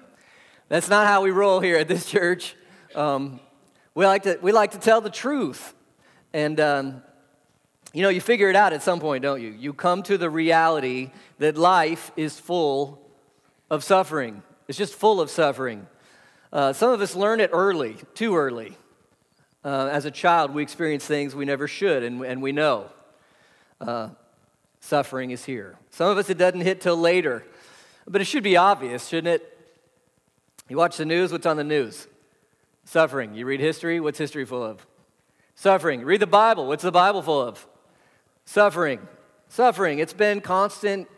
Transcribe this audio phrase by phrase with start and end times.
[0.67, 2.55] that's not how we roll here at this church.
[2.95, 3.39] Um,
[3.93, 5.73] we, like to, we like to tell the truth.
[6.33, 7.03] And, um,
[7.93, 9.49] you know, you figure it out at some point, don't you?
[9.49, 13.01] You come to the reality that life is full
[13.69, 15.87] of suffering, it's just full of suffering.
[16.51, 18.75] Uh, some of us learn it early, too early.
[19.63, 22.85] Uh, as a child, we experience things we never should, and, and we know
[23.81, 24.09] uh,
[24.79, 25.77] suffering is here.
[25.89, 27.43] Some of us, it doesn't hit till later,
[28.07, 29.57] but it should be obvious, shouldn't it?
[30.69, 32.07] You watch the news, what's on the news?
[32.85, 33.33] Suffering.
[33.33, 34.85] You read history, what's history full of?
[35.55, 36.05] Suffering.
[36.05, 37.67] Read the Bible, what's the Bible full of?
[38.45, 39.05] Suffering.
[39.49, 39.99] Suffering.
[39.99, 41.09] It's been constant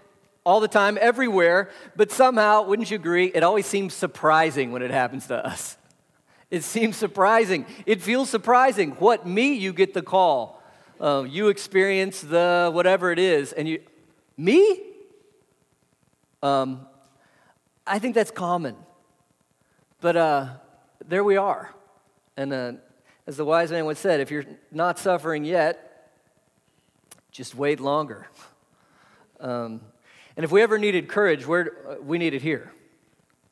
[0.43, 4.89] all the time, everywhere, but somehow, wouldn't you agree, it always seems surprising when it
[4.89, 5.77] happens to us.
[6.51, 7.65] It seems surprising.
[7.85, 8.91] It feels surprising.
[8.91, 10.61] What, me, you get the call.
[10.99, 13.81] Uh, you experience the whatever it is, and you,
[14.37, 14.81] me?
[16.43, 16.85] Um,
[17.87, 18.75] I think that's common.
[20.01, 20.47] But uh,
[21.07, 21.73] there we are.
[22.35, 22.73] And uh,
[23.25, 26.11] as the wise man once said, if you're not suffering yet,
[27.31, 28.27] just wait longer.
[29.39, 29.81] Um,
[30.35, 32.73] and if we ever needed courage, where uh, we need it here.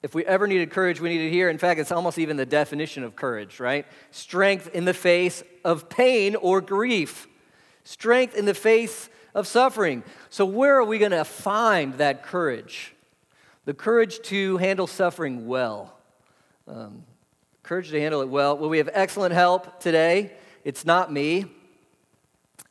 [0.02, 1.50] If we ever needed courage, we need it here.
[1.50, 3.86] In fact, it's almost even the definition of courage, right?
[4.11, 7.28] Strength in the face of pain or grief,
[7.83, 10.03] strength in the face of suffering.
[10.30, 12.95] So, where are we going to find that courage?
[13.66, 15.94] The courage to handle suffering well.
[16.65, 17.04] Um,
[17.61, 18.58] courage to handle it well.
[18.58, 20.32] Well, we have excellent help today.
[20.64, 21.45] It's not me,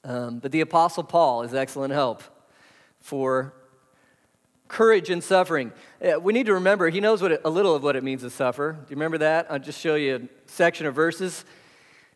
[0.03, 2.22] um, but the Apostle Paul is excellent help
[3.00, 3.53] for
[4.69, 5.73] courage in suffering.
[6.03, 8.23] Uh, we need to remember, he knows what it, a little of what it means
[8.23, 8.73] to suffer.
[8.73, 9.51] Do you remember that?
[9.51, 11.45] I'll just show you a section of verses.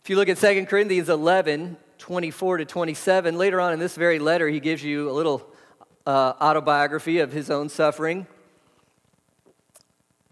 [0.03, 4.19] If you look at 2 Corinthians 11, 24 to 27, later on in this very
[4.19, 5.49] letter, he gives you a little
[6.07, 8.27] uh, autobiography of his own suffering.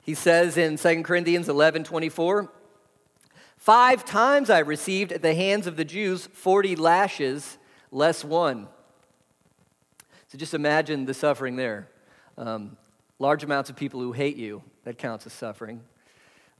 [0.02, 2.50] He says in 2 Corinthians 11, 24,
[3.56, 7.58] Five times I received at the hands of the Jews 40 lashes,
[7.92, 8.68] less one.
[10.28, 11.88] So just imagine the suffering there.
[12.40, 12.78] Um,
[13.18, 15.82] large amounts of people who hate you, that counts as suffering.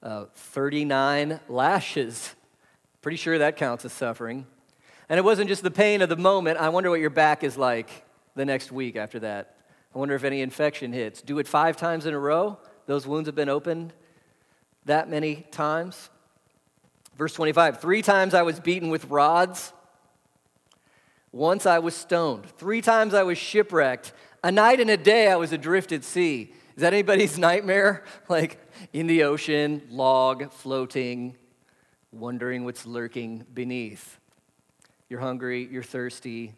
[0.03, 2.35] Uh, 39 lashes,
[3.01, 4.47] pretty sure that counts as suffering.
[5.09, 6.59] And it wasn't just the pain of the moment.
[6.59, 8.05] I wonder what your back is like
[8.35, 9.57] the next week after that.
[9.95, 11.23] I wonder if any infection hits.
[11.23, 12.59] Do it five times in a row.
[12.85, 13.95] Those wounds have been opened
[14.85, 16.11] that many times.
[17.17, 19.73] Verse 25 Three times I was beaten with rods.
[21.33, 22.45] Once I was stoned.
[22.59, 24.13] Three times I was shipwrecked.
[24.43, 26.53] A night and a day I was adrift at sea.
[26.77, 28.05] Is that anybody's nightmare?
[28.29, 28.59] Like
[28.93, 31.37] in the ocean, log floating,
[32.11, 34.19] wondering what's lurking beneath.
[35.09, 36.55] You're hungry, you're thirsty,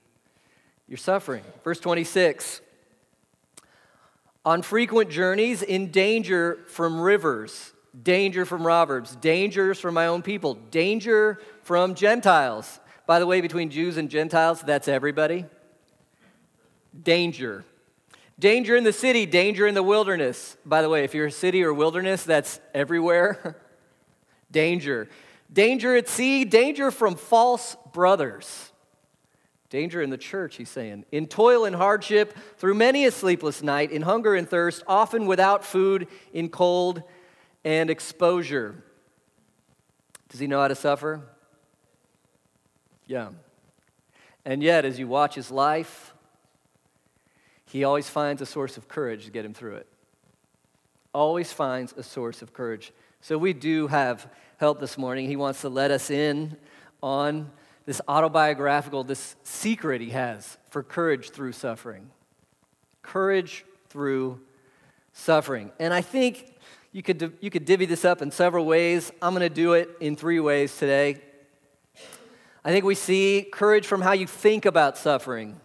[0.86, 1.42] you're suffering.
[1.64, 2.60] Verse 26
[4.44, 10.54] On frequent journeys, in danger from rivers, danger from robbers, dangers from my own people,
[10.54, 12.78] danger from Gentiles.
[13.06, 15.46] By the way, between Jews and Gentiles, that's everybody.
[17.02, 17.64] Danger.
[18.38, 20.56] Danger in the city, danger in the wilderness.
[20.64, 23.56] By the way, if you're a city or wilderness, that's everywhere.
[24.50, 25.08] danger.
[25.52, 28.72] Danger at sea, danger from false brothers.
[29.68, 31.04] Danger in the church, he's saying.
[31.12, 35.64] In toil and hardship, through many a sleepless night, in hunger and thirst, often without
[35.64, 37.02] food, in cold
[37.64, 38.82] and exposure.
[40.28, 41.22] Does he know how to suffer?
[43.06, 43.30] Yeah.
[44.44, 46.11] And yet, as you watch his life,
[47.72, 49.86] he always finds a source of courage to get him through it.
[51.14, 52.92] Always finds a source of courage.
[53.22, 55.26] So we do have help this morning.
[55.26, 56.58] He wants to let us in
[57.02, 57.50] on
[57.86, 62.10] this autobiographical, this secret he has for courage through suffering.
[63.00, 64.38] Courage through
[65.14, 65.72] suffering.
[65.78, 66.54] And I think
[66.92, 69.10] you could, you could divvy this up in several ways.
[69.22, 71.22] I'm going to do it in three ways today.
[72.66, 75.58] I think we see courage from how you think about suffering.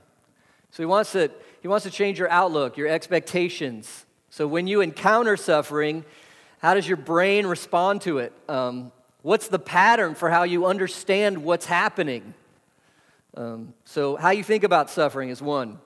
[0.71, 1.31] So he wants to
[1.67, 4.05] he wants to change your outlook, your expectations.
[4.29, 6.05] So when you encounter suffering,
[6.59, 8.31] how does your brain respond to it?
[8.47, 12.33] Um, what's the pattern for how you understand what's happening?
[13.35, 15.79] Um, so, how you think about suffering is one.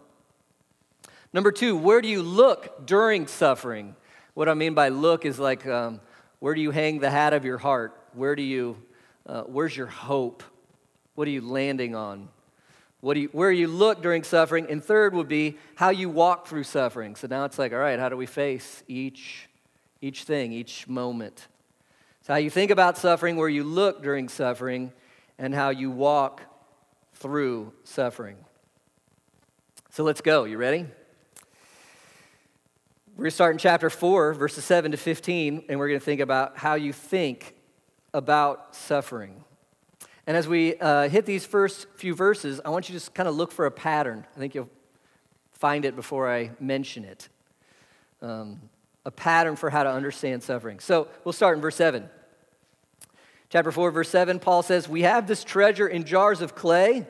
[1.33, 3.95] Number two, where do you look during suffering?
[4.35, 5.99] What I mean by look is like, um,
[6.37, 7.99] where do you hang the hat of your heart?
[8.13, 8.77] Where do you,
[9.25, 10.43] uh, where's your hope?
[11.15, 12.29] What are you landing on?
[13.01, 14.67] What do you, where you look during suffering.
[14.69, 17.15] And third would be how you walk through suffering.
[17.15, 19.49] So now it's like, all right, how do we face each,
[20.01, 21.47] each thing, each moment?
[22.21, 24.93] So how you think about suffering, where you look during suffering,
[25.39, 26.43] and how you walk
[27.15, 28.37] through suffering.
[29.89, 30.43] So let's go.
[30.43, 30.85] You ready?
[33.15, 36.05] We're going to start in chapter 4, verses 7 to 15, and we're going to
[36.05, 37.55] think about how you think
[38.13, 39.43] about suffering.
[40.31, 43.27] And as we uh, hit these first few verses, I want you to just kind
[43.27, 44.25] of look for a pattern.
[44.33, 44.69] I think you'll
[45.51, 47.27] find it before I mention it.
[48.21, 48.61] Um,
[49.03, 50.79] a pattern for how to understand suffering.
[50.79, 52.09] So we'll start in verse 7.
[53.49, 57.05] Chapter 4, verse 7, Paul says, We have this treasure in jars of clay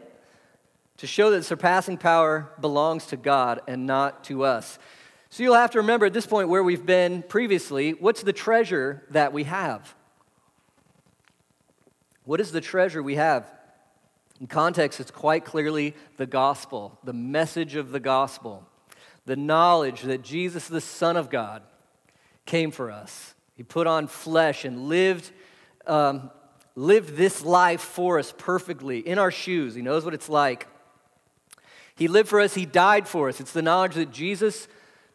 [0.97, 4.79] to show that surpassing power belongs to God and not to us.
[5.29, 7.91] So you'll have to remember at this point where we've been previously.
[7.91, 9.93] What's the treasure that we have?
[12.23, 13.51] What is the treasure we have?
[14.39, 18.67] In context, it's quite clearly the gospel, the message of the gospel,
[19.25, 21.61] the knowledge that Jesus, the Son of God,
[22.45, 23.35] came for us.
[23.53, 25.31] He put on flesh and lived,
[25.85, 26.31] um,
[26.75, 29.75] lived this life for us perfectly in our shoes.
[29.75, 30.67] He knows what it's like.
[31.95, 33.39] He lived for us, He died for us.
[33.39, 34.67] It's the knowledge that Jesus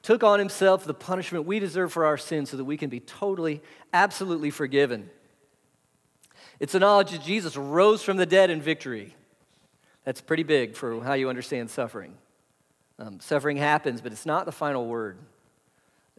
[0.03, 3.01] took on Himself the punishment we deserve for our sins so that we can be
[3.01, 3.61] totally,
[3.93, 5.11] absolutely forgiven.
[6.59, 9.15] It's the knowledge that Jesus rose from the dead in victory.
[10.05, 12.15] That's pretty big for how you understand suffering.
[12.99, 15.19] Um, suffering happens, but it's not the final word.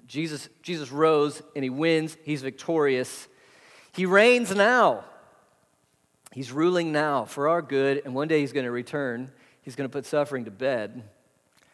[0.07, 3.27] Jesus, Jesus rose and he wins, he's victorious.
[3.93, 5.05] He reigns now.
[6.31, 9.31] He's ruling now for our good, and one day he's going to return.
[9.63, 11.01] He's going to put suffering to bed.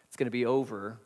[0.08, 0.96] It's going to be over.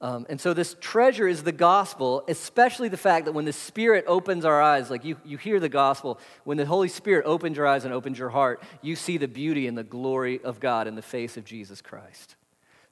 [0.00, 4.04] Um, and so, this treasure is the gospel, especially the fact that when the Spirit
[4.06, 7.66] opens our eyes, like you, you hear the gospel, when the Holy Spirit opens your
[7.66, 10.94] eyes and opens your heart, you see the beauty and the glory of God in
[10.94, 12.36] the face of Jesus Christ.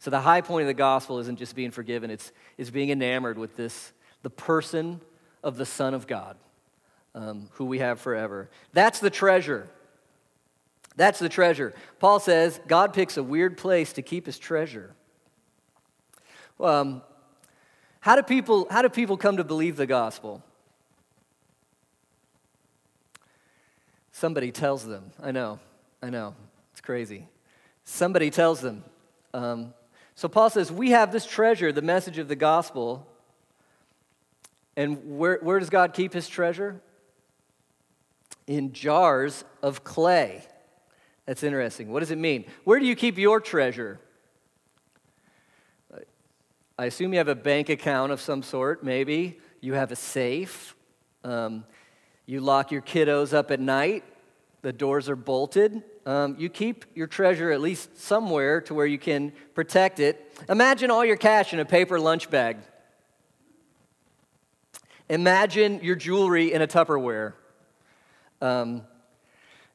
[0.01, 3.39] So, the high point of the gospel isn't just being forgiven, it's, it's being enamored
[3.39, 3.93] with this,
[4.23, 5.01] the person
[5.45, 6.37] of the Son of God,
[7.15, 8.51] um, who we have forever.
[8.73, 9.69] That's the treasure.
[10.97, 11.73] That's the treasure.
[12.01, 14.97] Paul says God picks a weird place to keep his treasure.
[16.59, 17.03] Um,
[18.01, 20.43] how, do people, how do people come to believe the gospel?
[24.13, 25.11] Somebody tells them.
[25.23, 25.59] I know,
[26.03, 26.35] I know.
[26.73, 27.29] It's crazy.
[27.85, 28.83] Somebody tells them.
[29.35, 29.75] Um,
[30.15, 33.07] so Paul says, We have this treasure, the message of the gospel.
[34.75, 36.81] And where, where does God keep his treasure?
[38.47, 40.43] In jars of clay.
[41.27, 41.91] That's interesting.
[41.93, 42.45] What does it mean?
[42.65, 44.01] Where do you keep your treasure?
[46.79, 49.39] I assume you have a bank account of some sort, maybe.
[49.63, 50.77] You have a safe.
[51.25, 51.65] Um,
[52.27, 54.05] you lock your kiddos up at night.
[54.61, 55.83] The doors are bolted.
[56.05, 60.31] Um, you keep your treasure at least somewhere to where you can protect it.
[60.51, 62.59] Imagine all your cash in a paper lunch bag.
[65.09, 67.33] Imagine your jewelry in a Tupperware.
[68.43, 68.83] Um,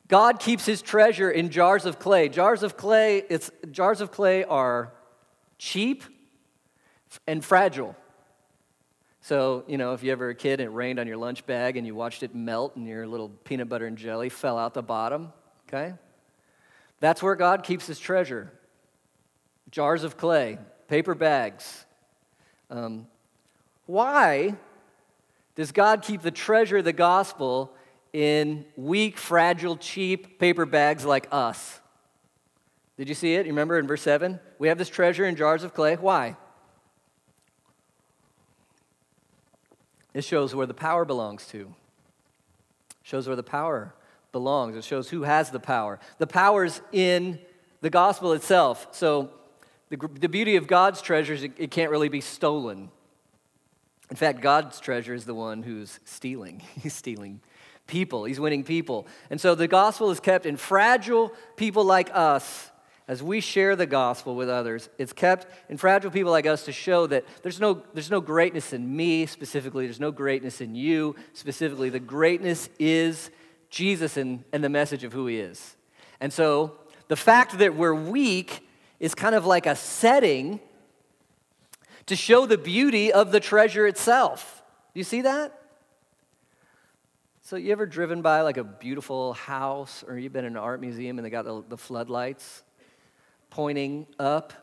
[0.08, 2.30] God keeps his treasure in jars of clay.
[2.30, 4.94] Jars of clay, it's, jars of clay are
[5.58, 6.04] cheap
[7.28, 7.96] and fragile.
[9.22, 11.78] So, you know, if you ever a kid and it rained on your lunch bag
[11.78, 14.82] and you watched it melt and your little peanut butter and jelly fell out the
[14.82, 15.32] bottom,
[15.68, 15.94] okay?
[17.00, 18.52] That's where God keeps his treasure
[19.70, 21.86] jars of clay, paper bags.
[22.70, 23.08] Um,
[23.86, 24.56] why
[25.56, 27.74] does God keep the treasure of the gospel
[28.12, 31.80] in weak, fragile, cheap paper bags like us?
[32.98, 33.46] Did you see it?
[33.46, 34.40] You remember in verse 7?
[34.60, 35.96] We have this treasure in jars of clay.
[35.96, 36.36] Why?
[40.14, 41.74] This shows where the power belongs to.
[43.04, 43.94] Shows where the power
[44.32, 44.76] belongs.
[44.76, 46.00] It shows who has the power.
[46.18, 47.40] The power's in
[47.82, 48.88] the gospel itself.
[48.92, 49.32] So
[49.90, 52.90] the, the beauty of God's treasures, it, it can't really be stolen.
[54.10, 56.62] In fact, God's treasure is the one who's stealing.
[56.82, 57.42] He's stealing
[57.88, 59.06] people, he's winning people.
[59.30, 62.71] And so the gospel is kept in fragile people like us
[63.12, 66.72] as we share the gospel with others, it's kept in fragile people like us to
[66.72, 71.18] show that there's no, there's no greatness in me specifically, there's no greatness in you
[71.34, 71.90] specifically.
[71.90, 73.30] The greatness is
[73.70, 75.76] Jesus and, and the message of who he is.
[76.22, 76.78] And so
[77.10, 78.66] the fact that we're weak
[78.98, 80.62] is kind of like a setting
[82.06, 84.64] to show the beauty of the treasure itself.
[84.94, 85.60] Do you see that?
[87.42, 90.80] So, you ever driven by like a beautiful house or you've been in an art
[90.80, 92.64] museum and they got the, the floodlights
[93.52, 94.54] pointing up?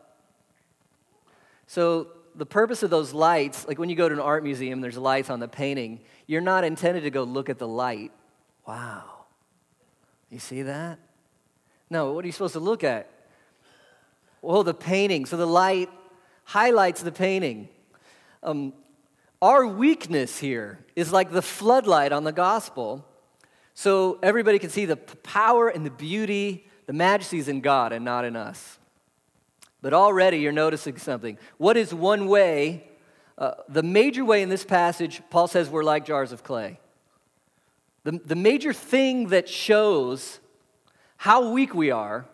[1.69, 4.97] So, the purpose of those lights, like when you go to an art museum, there's
[4.97, 8.13] lights on the painting, you're not intended to go look at the light.
[8.67, 9.05] Wow.
[10.31, 10.99] You see that?
[11.91, 13.11] No, what are you supposed to look at?
[14.43, 15.27] Well, the painting.
[15.27, 15.91] So the light
[16.45, 17.69] highlights the painting.
[18.43, 18.73] Um,
[19.41, 23.05] our weakness here is like the floodlight on the gospel.
[23.75, 28.05] So everybody can see the power and the beauty, the majesty is in God and
[28.05, 28.78] not in us.
[29.81, 31.39] But already you're noticing something.
[31.57, 32.85] What is one way?
[33.37, 36.81] Uh, the major way in this passage, Paul says we're like jars of clay.
[38.05, 40.41] The, the major thing that shows
[41.17, 42.27] how weak we are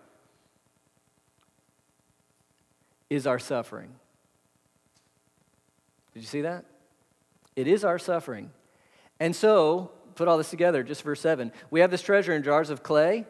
[3.11, 3.91] is our suffering.
[6.15, 6.65] Did you see that?
[7.57, 8.51] It is our suffering.
[9.21, 11.53] And so, put all this together, just verse 7.
[11.71, 13.27] We have this treasure in jars of clay.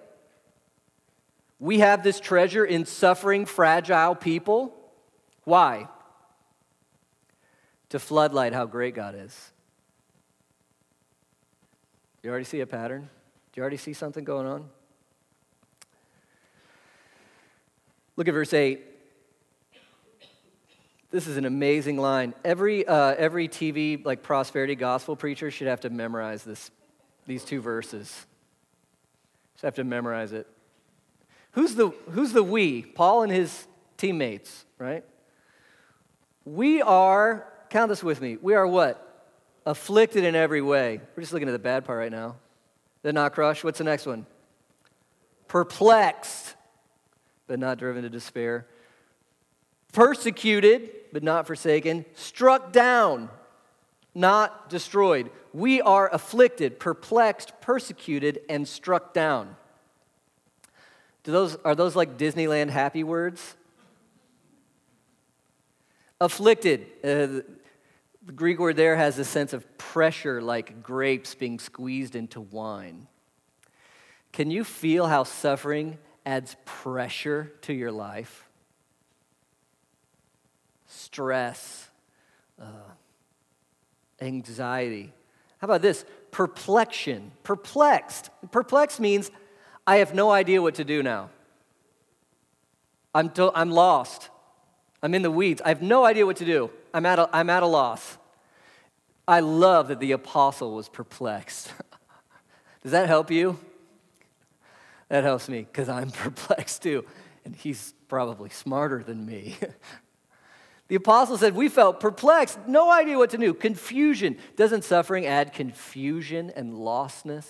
[1.64, 4.76] We have this treasure in suffering, fragile people.
[5.44, 5.88] Why?
[7.88, 9.34] To floodlight how great God is.
[12.22, 13.08] You already see a pattern?
[13.50, 14.68] Do you already see something going on?
[18.16, 18.82] Look at verse 8.
[21.10, 22.34] This is an amazing line.
[22.44, 26.70] Every, uh, every TV, like prosperity gospel preacher, should have to memorize this,
[27.26, 28.26] these two verses.
[29.54, 30.46] Just have to memorize it.
[31.54, 32.82] Who's the, who's the we?
[32.82, 35.04] Paul and his teammates, right?
[36.44, 39.00] We are, count this with me, we are what?
[39.66, 41.00] Afflicted in every way.
[41.16, 42.36] We're just looking at the bad part right now.
[43.02, 43.64] They're not crushed.
[43.64, 44.26] What's the next one?
[45.48, 46.54] Perplexed,
[47.46, 48.66] but not driven to despair
[49.94, 53.30] persecuted, but not forsaken, struck down,
[54.14, 55.30] not destroyed.
[55.54, 59.56] We are afflicted, perplexed, persecuted, and struck down.
[61.24, 63.56] Do those, are those like Disneyland happy words?
[66.20, 66.86] Afflicted.
[67.02, 67.42] Uh,
[68.26, 73.08] the Greek word there has a sense of pressure, like grapes being squeezed into wine.
[74.32, 78.48] Can you feel how suffering adds pressure to your life?
[80.94, 81.90] stress,
[82.60, 82.90] uh,
[84.20, 85.12] anxiety.
[85.58, 86.04] How about this?
[86.30, 87.32] Perplexion.
[87.42, 88.30] Perplexed.
[88.50, 89.30] Perplexed means
[89.86, 91.30] I have no idea what to do now.
[93.14, 94.30] I'm, to, I'm lost.
[95.02, 95.60] I'm in the weeds.
[95.64, 96.70] I have no idea what to do.
[96.92, 98.18] I'm at a, I'm at a loss.
[99.26, 101.72] I love that the apostle was perplexed.
[102.82, 103.58] Does that help you?
[105.08, 107.04] That helps me because I'm perplexed too.
[107.44, 109.56] And he's probably smarter than me.
[110.88, 114.36] The apostle said, We felt perplexed, no idea what to do, confusion.
[114.54, 117.46] Doesn't suffering add confusion and lostness?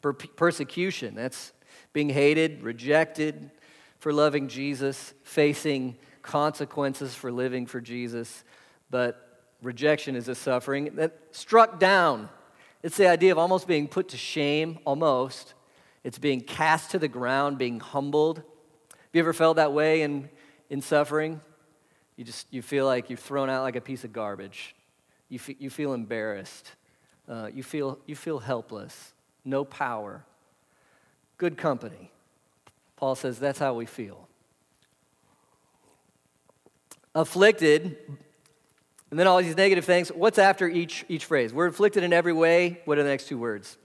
[0.00, 1.52] Per- persecution, that's
[1.92, 3.50] being hated, rejected
[3.98, 8.44] for loving Jesus, facing consequences for living for Jesus.
[8.90, 12.28] But rejection is a suffering that struck down.
[12.82, 15.54] It's the idea of almost being put to shame, almost.
[16.04, 18.38] It's being cast to the ground, being humbled.
[18.38, 20.28] Have you ever felt that way in
[20.70, 21.40] in suffering,
[22.16, 24.74] you just you feel like you're thrown out like a piece of garbage.
[25.28, 26.72] You, you feel embarrassed.
[27.28, 29.12] Uh, you, feel, you feel helpless,
[29.44, 30.24] no power.
[31.36, 32.10] Good company.
[32.96, 34.28] Paul says that's how we feel.
[37.14, 37.96] Afflicted,
[39.10, 40.08] and then all these negative things.
[40.10, 41.52] What's after each, each phrase?
[41.52, 42.80] We're afflicted in every way.
[42.84, 43.76] What are the next two words?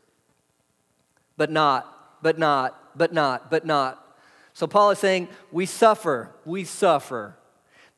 [1.38, 4.00] But not, but not, but not, but not.
[4.54, 7.36] So Paul is saying, we suffer, we suffer.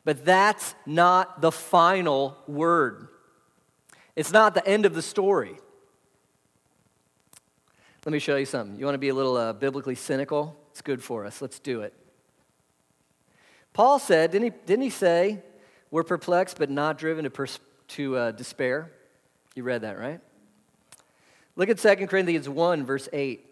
[0.04, 3.08] But that's not the final word.
[4.14, 5.56] It's not the end of the story.
[8.06, 8.78] Let me show you something.
[8.78, 10.56] You want to be a little uh, biblically cynical?
[10.70, 11.42] It's good for us.
[11.42, 11.92] Let's do it.
[13.72, 15.42] Paul said, didn't he, didn't he say,
[15.90, 17.58] we're perplexed but not driven to, pers-
[17.88, 18.92] to uh, despair?
[19.56, 20.20] You read that, right?
[21.56, 23.44] Look at 2 Corinthians 1, verse 8.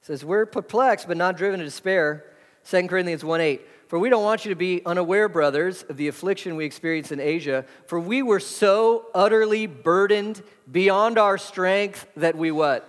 [0.00, 2.24] says, We're perplexed, but not driven to despair.
[2.64, 3.60] 2 Corinthians 1 8.
[3.90, 7.18] For we don't want you to be unaware, brothers, of the affliction we experienced in
[7.18, 12.86] Asia, for we were so utterly burdened beyond our strength that we what?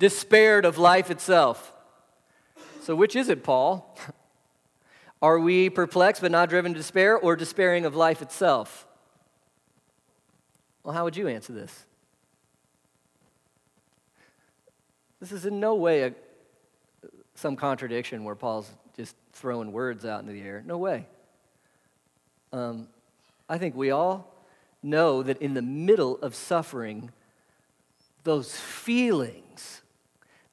[0.00, 1.72] Despaired of life itself.
[2.82, 3.96] So, which is it, Paul?
[5.22, 8.88] Are we perplexed but not driven to despair, or despairing of life itself?
[10.82, 11.84] Well, how would you answer this?
[15.20, 16.12] This is in no way a,
[17.36, 20.62] some contradiction where Paul's just throwing words out into the air.
[20.64, 21.06] No way.
[22.52, 22.88] Um,
[23.48, 24.32] I think we all
[24.82, 27.10] know that in the middle of suffering,
[28.22, 29.82] those feelings,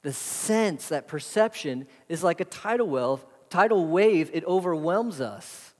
[0.02, 5.72] the sense, that perception is like a tidal wave, tidal wave, it overwhelms us.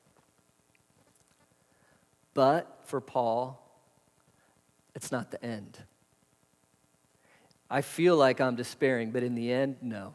[2.35, 3.59] But for Paul,
[4.95, 5.78] it's not the end.
[7.69, 10.14] I feel like I'm despairing, but in the end, no.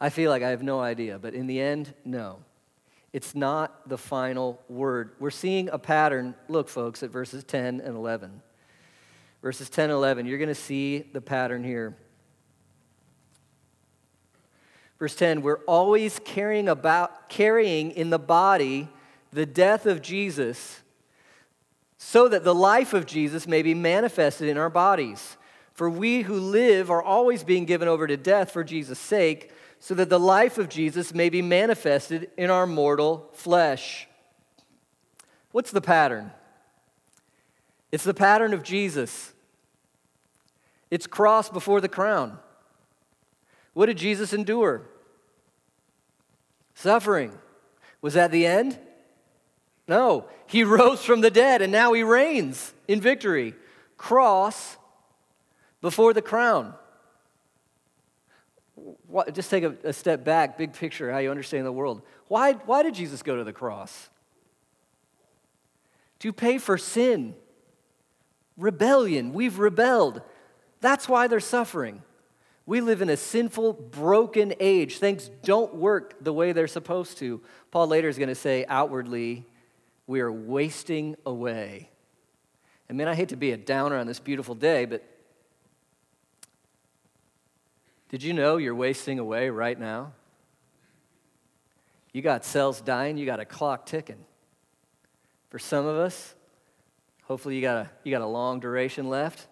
[0.00, 2.38] I feel like I have no idea, but in the end, no.
[3.12, 5.12] It's not the final word.
[5.18, 6.34] We're seeing a pattern.
[6.48, 8.42] Look, folks, at verses 10 and 11.
[9.42, 11.96] Verses 10 and 11, you're going to see the pattern here.
[14.98, 18.88] Verse 10, we're always carrying about carrying in the body
[19.32, 20.80] the death of Jesus
[21.98, 25.36] so that the life of Jesus may be manifested in our bodies.
[25.72, 29.94] For we who live are always being given over to death for Jesus' sake so
[29.94, 34.08] that the life of Jesus may be manifested in our mortal flesh.
[35.52, 36.32] What's the pattern?
[37.90, 39.32] It's the pattern of Jesus.
[40.90, 42.38] It's cross before the crown.
[43.72, 44.82] What did Jesus endure?
[46.74, 47.32] Suffering.
[48.00, 48.78] Was that the end?
[49.86, 50.26] No.
[50.46, 53.54] He rose from the dead and now he reigns in victory.
[53.96, 54.76] Cross
[55.80, 56.74] before the crown
[59.32, 62.02] just take a, a, step back, big picture, how you understand the world.
[62.28, 64.08] Why, why did Jesus go to the cross?
[66.20, 67.34] To pay for sin,
[68.56, 69.32] rebellion.
[69.32, 70.22] We've rebelled.
[70.80, 72.02] That's why they're suffering.
[72.66, 74.98] We live in a sinful, broken age.
[74.98, 77.40] Things don't work the way they're supposed to.
[77.70, 79.46] Paul later is going to say, outwardly,
[80.06, 81.88] we are wasting away.
[82.90, 85.02] I mean, I hate to be a downer on this beautiful day, but
[88.08, 90.12] did you know you're wasting away right now?
[92.12, 94.24] You got cells dying, you got a clock ticking.
[95.50, 96.34] For some of us,
[97.24, 99.46] hopefully you got a, you got a long duration left.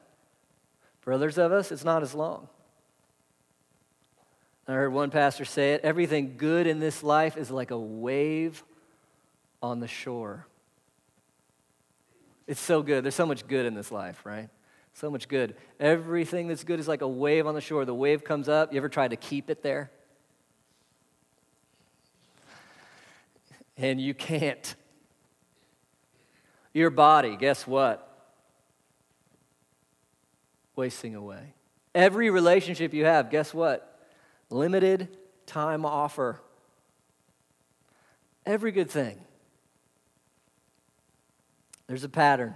[1.00, 2.48] For others of us, it's not as long.
[4.68, 8.64] I heard one pastor say it everything good in this life is like a wave
[9.62, 10.46] on the shore.
[12.46, 13.04] It's so good.
[13.04, 14.48] There's so much good in this life, right?
[14.96, 15.56] So much good.
[15.78, 17.84] Everything that's good is like a wave on the shore.
[17.84, 18.72] The wave comes up.
[18.72, 19.90] You ever tried to keep it there?
[23.76, 24.74] And you can't.
[26.72, 28.10] Your body, guess what?
[30.76, 31.52] Wasting away.
[31.94, 34.00] Every relationship you have, guess what?
[34.48, 36.40] Limited time offer.
[38.46, 39.20] Every good thing.
[41.86, 42.54] There's a pattern.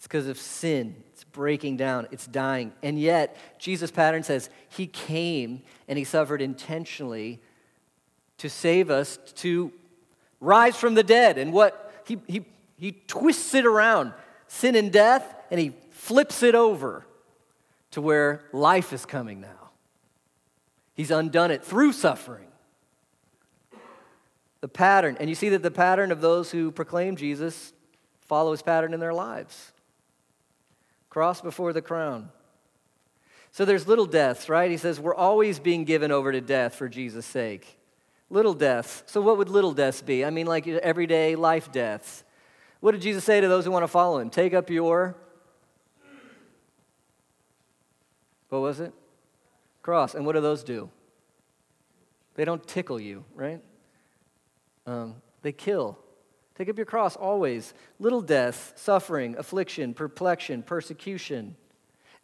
[0.00, 0.96] It's because of sin.
[1.12, 2.08] It's breaking down.
[2.10, 2.72] It's dying.
[2.82, 7.38] And yet, Jesus' pattern says he came and he suffered intentionally
[8.38, 9.70] to save us, to
[10.40, 11.36] rise from the dead.
[11.36, 12.02] And what?
[12.06, 12.46] He, he,
[12.78, 14.14] he twists it around
[14.46, 17.04] sin and death, and he flips it over
[17.90, 19.68] to where life is coming now.
[20.94, 22.48] He's undone it through suffering.
[24.62, 27.74] The pattern, and you see that the pattern of those who proclaim Jesus
[28.22, 29.72] follow his pattern in their lives
[31.10, 32.30] cross before the crown.
[33.52, 34.70] So there's little deaths, right?
[34.70, 37.78] He says we're always being given over to death for Jesus' sake.
[38.30, 39.02] Little deaths.
[39.06, 40.24] So what would little deaths be?
[40.24, 42.22] I mean, like everyday life deaths.
[42.78, 44.30] What did Jesus say to those who want to follow him?
[44.30, 45.16] Take up your.
[48.48, 48.92] What was it?
[49.82, 50.14] Cross.
[50.14, 50.90] And what do those do?
[52.34, 53.60] They don't tickle you, right?
[54.86, 55.98] Um, they kill.
[56.56, 57.72] Take up your cross always.
[57.98, 61.56] Little death, suffering, affliction, perplexion, persecution.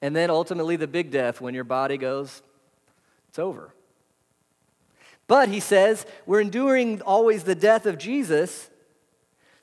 [0.02, 2.42] And then ultimately the big death when your body goes,
[3.28, 3.72] it's over.
[5.26, 8.70] But he says, we're enduring always the death of Jesus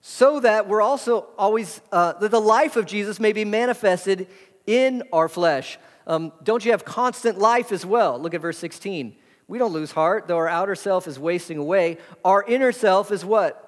[0.02, 4.28] so that we're also always, uh, that the life of Jesus may be manifested
[4.67, 5.80] in our flesh.
[6.06, 8.19] Um, don't you have constant life as well?
[8.19, 9.15] Look at verse 16.
[9.47, 11.99] We don't lose heart, though our outer self is wasting away.
[12.26, 13.62] Our inner self is what?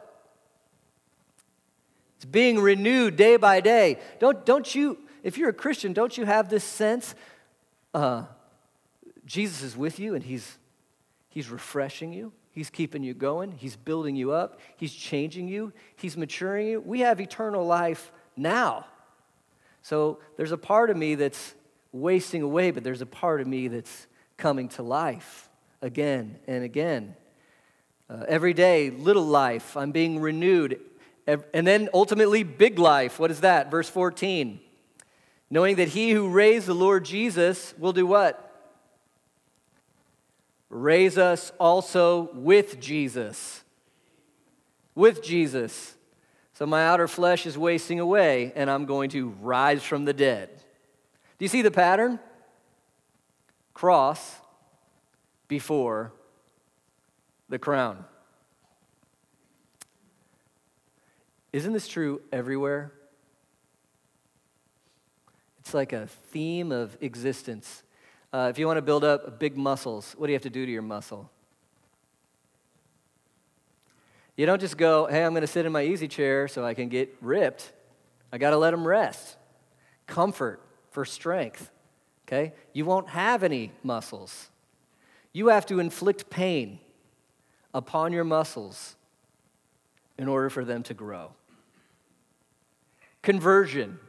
[2.25, 3.99] It's being renewed day by day.
[4.19, 7.13] Don't, don't you, if you're a Christian, don't you have this sense
[7.93, 8.23] uh,
[9.25, 10.57] Jesus is with you and he's,
[11.29, 12.33] he's refreshing you?
[12.51, 13.51] He's keeping you going.
[13.51, 14.59] He's building you up.
[14.77, 15.73] He's changing you.
[15.97, 16.81] He's maturing you.
[16.81, 18.85] We have eternal life now.
[19.81, 21.53] So there's a part of me that's
[21.91, 24.07] wasting away, but there's a part of me that's
[24.37, 25.49] coming to life
[25.81, 27.15] again and again.
[28.09, 30.79] Uh, every day, little life, I'm being renewed
[31.27, 33.19] and then ultimately, big life.
[33.19, 33.71] What is that?
[33.71, 34.59] Verse 14.
[35.49, 38.41] Knowing that he who raised the Lord Jesus will do what?
[40.69, 43.63] Raise us also with Jesus.
[44.93, 45.95] With Jesus.
[46.53, 50.49] So my outer flesh is wasting away, and I'm going to rise from the dead.
[51.37, 52.19] Do you see the pattern?
[53.73, 54.39] Cross
[55.47, 56.13] before
[57.49, 58.05] the crown.
[61.55, 62.91] Isn't this true everywhere?
[65.61, 67.81] It's like a theme of existence.
[68.33, 70.65] Uh, if you want to build up big muscles, what do you have to do
[70.65, 71.31] to your muscle?
[74.35, 76.73] You don't just go, hey, I'm going to sit in my easy chair so I
[76.73, 77.71] can get ripped.
[78.33, 79.37] I got to let them rest.
[80.07, 81.71] Comfort for strength.
[82.27, 82.51] Okay?
[82.73, 84.49] You won't have any muscles.
[85.31, 86.79] You have to inflict pain
[87.73, 88.97] upon your muscles
[90.17, 91.31] in order for them to grow.
[93.25, 93.99] Conversion.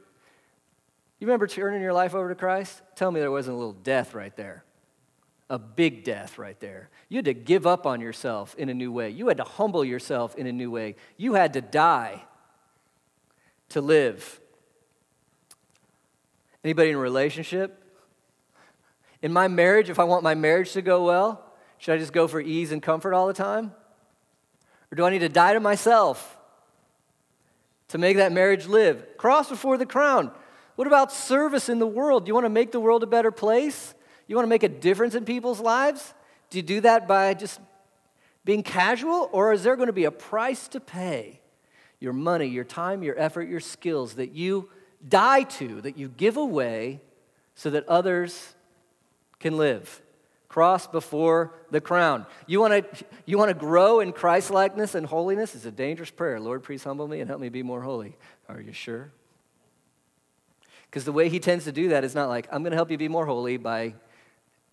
[1.19, 2.81] You remember turning your life over to Christ?
[2.95, 4.63] Tell me there wasn't a little death right there
[5.49, 6.91] a big death right there.
[7.09, 9.11] You had to give up on yourself in a new way.
[9.11, 10.97] You had to humble yourself in a new way.
[11.17, 12.25] You had to die
[13.71, 14.41] to live.
[16.65, 17.83] Anybody in a relationship?
[19.23, 21.43] In my marriage, if I want my marriage to go well,
[21.79, 23.73] should I just go for ease and comfort all the time?
[24.91, 26.36] Or do I need to die to myself
[27.89, 29.17] to make that marriage live?
[29.17, 30.31] Cross before the crown.
[30.77, 32.25] What about service in the world?
[32.25, 33.95] Do you want to make the world a better place?
[34.27, 36.15] You want to make a difference in people's lives?
[36.51, 37.61] Do you do that by just
[38.45, 41.41] being casual, or is there going to be a price to pay?
[41.99, 44.69] Your money, your time, your effort, your skills that you
[45.07, 47.01] die to, that you give away
[47.55, 48.55] so that others
[49.41, 50.03] can live.
[50.49, 52.25] Cross before the crown.
[52.47, 55.55] You want to you want to grow in Christ likeness and holiness?
[55.55, 56.39] It's a dangerous prayer.
[56.41, 58.17] Lord, please humble me and help me be more holy.
[58.49, 59.11] Are you sure?
[60.89, 62.91] Because the way he tends to do that is not like, I'm going to help
[62.91, 63.95] you be more holy by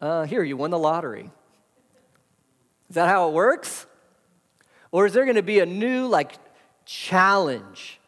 [0.03, 1.31] uh, here, you won the lottery.
[2.89, 3.86] Is that how it works?
[4.91, 6.33] Or is there going to be a new, like,
[6.86, 8.01] challenge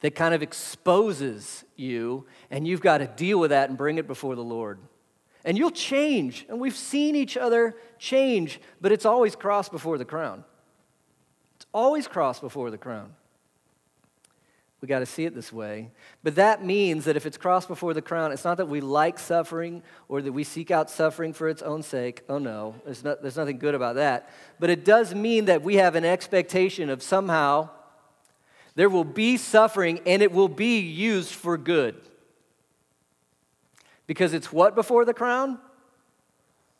[0.00, 4.06] that kind of exposes you, and you've got to deal with that and bring it
[4.06, 4.78] before the Lord?
[5.44, 10.04] And you'll change, and we've seen each other change, but it's always cross before the
[10.04, 10.44] crown.
[11.56, 13.14] It's always cross before the crown.
[14.82, 15.92] We got to see it this way.
[16.24, 19.16] But that means that if it's crossed before the crown, it's not that we like
[19.18, 22.22] suffering or that we seek out suffering for its own sake.
[22.28, 24.28] Oh no, there's, not, there's nothing good about that.
[24.58, 27.70] But it does mean that we have an expectation of somehow
[28.74, 31.94] there will be suffering and it will be used for good.
[34.12, 35.58] Because it's what before the crown?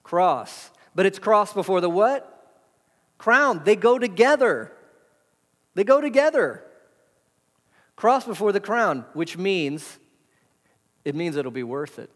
[0.02, 0.70] Cross.
[0.94, 2.60] But it's cross before the what?
[3.16, 3.62] Crown.
[3.64, 4.70] They go together.
[5.74, 6.62] They go together.
[7.96, 9.98] Cross before the crown, which means
[11.06, 12.10] it means it'll be worth it.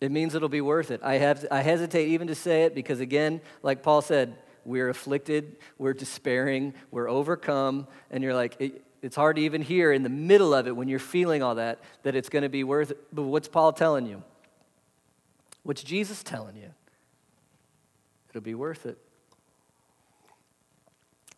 [0.00, 1.02] It means it'll be worth it.
[1.02, 4.34] I, have, I hesitate even to say it because, again, like Paul said,
[4.64, 9.92] we're afflicted, we're despairing, we're overcome, and you're like, it, it's hard to even hear
[9.92, 12.62] in the middle of it when you're feeling all that that it's going to be
[12.62, 12.98] worth it.
[13.12, 14.22] But what's Paul telling you?
[15.64, 16.70] What's Jesus telling you?
[18.30, 18.96] It'll be worth it.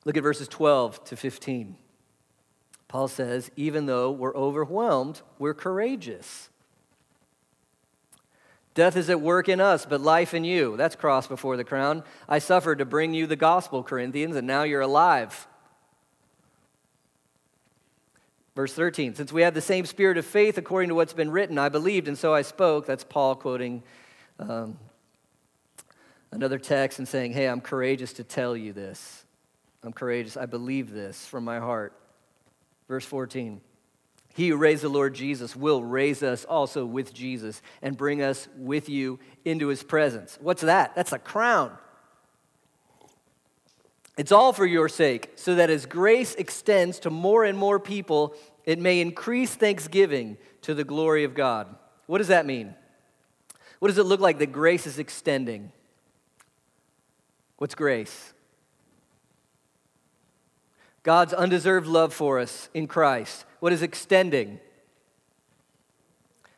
[0.04, 1.76] Look at verses 12 to 15.
[2.86, 6.50] Paul says, even though we're overwhelmed, we're courageous.
[8.74, 10.76] Death is at work in us, but life in you.
[10.76, 12.02] That's cross before the crown.
[12.28, 15.46] I suffered to bring you the gospel, Corinthians, and now you're alive.
[18.54, 21.58] Verse 13, since we have the same spirit of faith according to what's been written,
[21.58, 22.86] I believed and so I spoke.
[22.86, 23.82] That's Paul quoting
[24.38, 24.78] um,
[26.30, 29.24] another text and saying, Hey, I'm courageous to tell you this.
[29.82, 30.36] I'm courageous.
[30.36, 31.92] I believe this from my heart.
[32.86, 33.60] Verse 14
[34.34, 38.46] He who raised the Lord Jesus will raise us also with Jesus and bring us
[38.56, 40.38] with you into his presence.
[40.40, 40.94] What's that?
[40.94, 41.76] That's a crown.
[44.16, 48.34] It's all for your sake, so that as grace extends to more and more people,
[48.64, 51.74] it may increase thanksgiving to the glory of God.
[52.06, 52.74] What does that mean?
[53.80, 55.72] What does it look like that grace is extending?
[57.58, 58.32] What's grace?
[61.02, 63.44] God's undeserved love for us in Christ.
[63.60, 64.58] What is extending?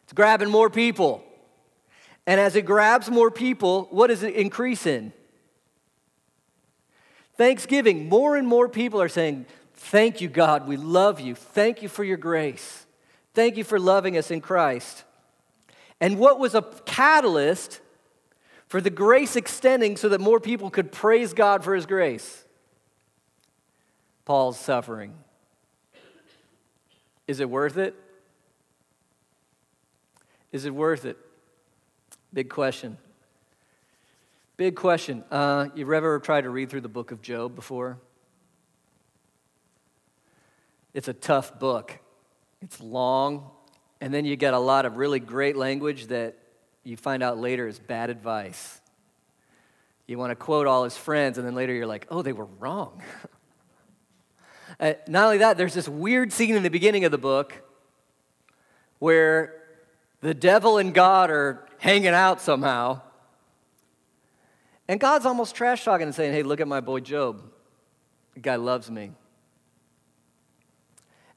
[0.04, 1.24] It's grabbing more people.
[2.26, 5.12] And as it grabs more people, what does it increase in?
[7.36, 8.08] Thanksgiving.
[8.08, 10.66] More and more people are saying, Thank you, God.
[10.66, 11.34] We love you.
[11.34, 12.86] Thank you for your grace.
[13.34, 15.04] Thank you for loving us in Christ.
[16.00, 17.80] And what was a catalyst
[18.68, 22.44] for the grace extending so that more people could praise God for his grace?
[24.24, 25.14] Paul's suffering.
[27.26, 27.94] Is it worth it?
[30.52, 31.18] Is it worth it?
[32.32, 32.98] Big question.
[34.56, 35.22] Big question.
[35.30, 37.98] Uh, you've ever tried to read through the book of Job before?
[40.94, 41.98] It's a tough book.
[42.62, 43.50] It's long,
[44.00, 46.38] and then you get a lot of really great language that
[46.84, 48.80] you find out later is bad advice.
[50.06, 52.48] You want to quote all his friends, and then later you're like, oh, they were
[52.58, 53.02] wrong.
[54.80, 57.52] uh, not only that, there's this weird scene in the beginning of the book
[59.00, 59.54] where
[60.22, 63.02] the devil and God are hanging out somehow.
[64.88, 67.42] And God's almost trash talking and saying, hey, look at my boy Job.
[68.34, 69.12] The guy loves me.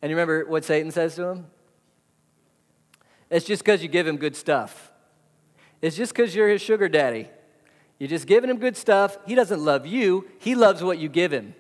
[0.02, 1.48] And you remember what Satan says to him?
[3.30, 4.92] It's just because you give him good stuff.
[5.82, 7.28] It's just because you're his sugar daddy.
[8.00, 9.18] You're just giving him good stuff.
[9.26, 11.54] He doesn't love you, he loves what you give him.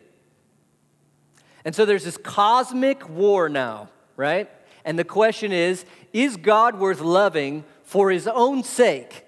[1.65, 4.49] And so there's this cosmic war now, right?
[4.85, 9.25] And the question is is God worth loving for his own sake,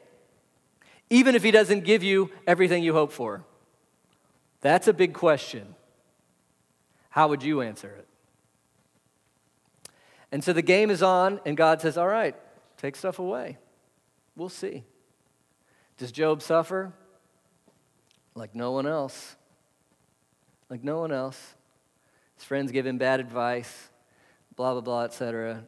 [1.11, 3.43] even if he doesn't give you everything you hope for?
[4.61, 5.75] That's a big question.
[7.09, 8.07] How would you answer it?
[10.31, 12.35] And so the game is on, and God says, All right,
[12.77, 13.57] take stuff away.
[14.37, 14.85] We'll see.
[15.97, 16.93] Does Job suffer?
[18.33, 19.35] Like no one else.
[20.69, 21.37] Like no one else.
[22.37, 23.89] His friends give him bad advice,
[24.55, 25.65] blah, blah, blah, etc.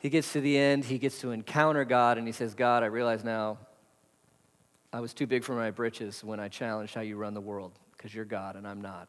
[0.00, 2.86] He gets to the end, he gets to encounter God, and he says, God, I
[2.86, 3.58] realize now
[4.92, 7.72] I was too big for my britches when I challenged how you run the world,
[7.96, 9.08] because you're God and I'm not.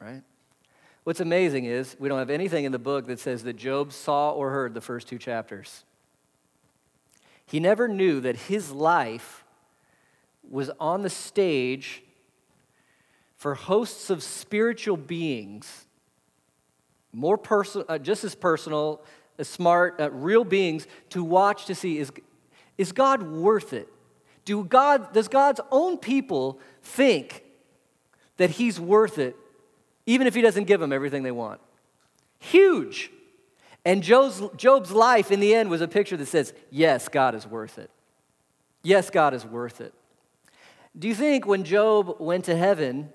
[0.00, 0.22] Right?
[1.04, 4.30] What's amazing is we don't have anything in the book that says that Job saw
[4.30, 5.84] or heard the first two chapters.
[7.46, 9.44] He never knew that his life
[10.48, 12.02] was on the stage
[13.36, 15.86] for hosts of spiritual beings,
[17.12, 19.00] more personal, uh, just as personal,
[19.38, 22.12] as smart, uh, real beings to watch to see is,
[22.78, 23.88] is God worth it?
[24.44, 27.44] Do God, does God's own people think
[28.36, 29.36] that He's worth it
[30.10, 31.60] even if he doesn't give them everything they want.
[32.40, 33.12] Huge.
[33.84, 37.46] And Job's, Job's life in the end was a picture that says, yes, God is
[37.46, 37.90] worth it.
[38.82, 39.94] Yes, God is worth it.
[40.98, 43.10] Do you think when Job went to heaven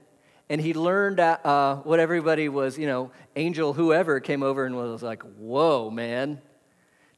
[0.49, 5.03] and he learned uh, what everybody was, you know, angel whoever came over and was
[5.03, 6.39] like, whoa, man,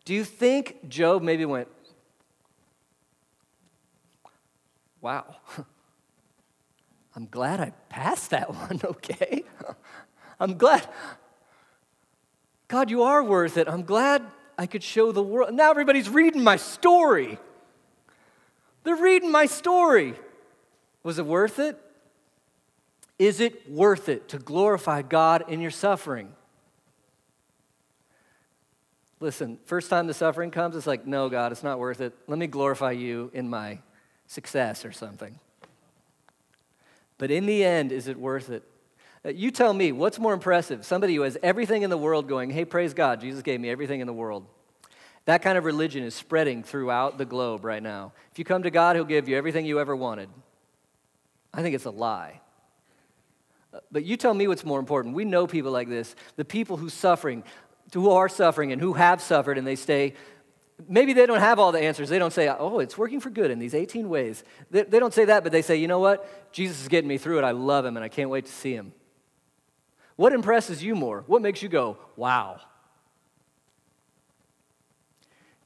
[0.06, 1.68] do you think Job maybe went,
[5.08, 5.38] wow,
[7.16, 9.46] I'm glad I passed that one, okay?
[10.40, 10.86] I'm glad.
[12.68, 13.70] God, you are worth it.
[13.70, 14.22] I'm glad
[14.58, 15.54] I could show the world.
[15.54, 17.40] Now everybody's reading my story.
[18.84, 20.14] They're reading my story.
[21.04, 21.80] Was it worth it?
[23.18, 26.34] Is it worth it to glorify God in your suffering?
[29.22, 32.14] Listen, first time the suffering comes, it's like, no, God, it's not worth it.
[32.28, 33.80] Let me glorify you in my
[34.28, 35.40] success or something.
[37.18, 38.64] But in the end, is it worth it?
[39.26, 40.86] Uh, you tell me, what's more impressive?
[40.86, 44.02] Somebody who has everything in the world going, hey, praise God, Jesus gave me everything
[44.02, 44.46] in the world.
[45.26, 48.14] That kind of religion is spreading throughout the globe right now.
[48.32, 50.30] If you come to God, He'll give you everything you ever wanted.
[51.54, 52.40] I think it's a lie.
[53.74, 55.16] Uh, but you tell me what's more important.
[55.16, 57.44] We know people like this the people who suffering,
[57.94, 60.14] who are suffering and who have suffered, and they stay
[60.88, 62.10] maybe they don't have all the answers.
[62.10, 64.44] They don't say, oh, it's working for good in these 18 ways.
[64.70, 66.52] They, they, don't say that, but they say, you know what?
[66.52, 67.44] Jesus is getting me through it.
[67.44, 68.94] I love him and I can't wait to see him.
[70.16, 71.24] What impresses you more?
[71.28, 72.60] What makes you go, wow?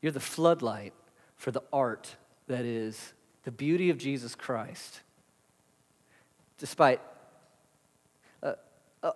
[0.01, 0.93] You're the floodlight
[1.35, 2.15] for the art
[2.47, 5.01] that is the beauty of Jesus Christ.
[6.57, 7.01] Despite,
[8.43, 8.53] uh,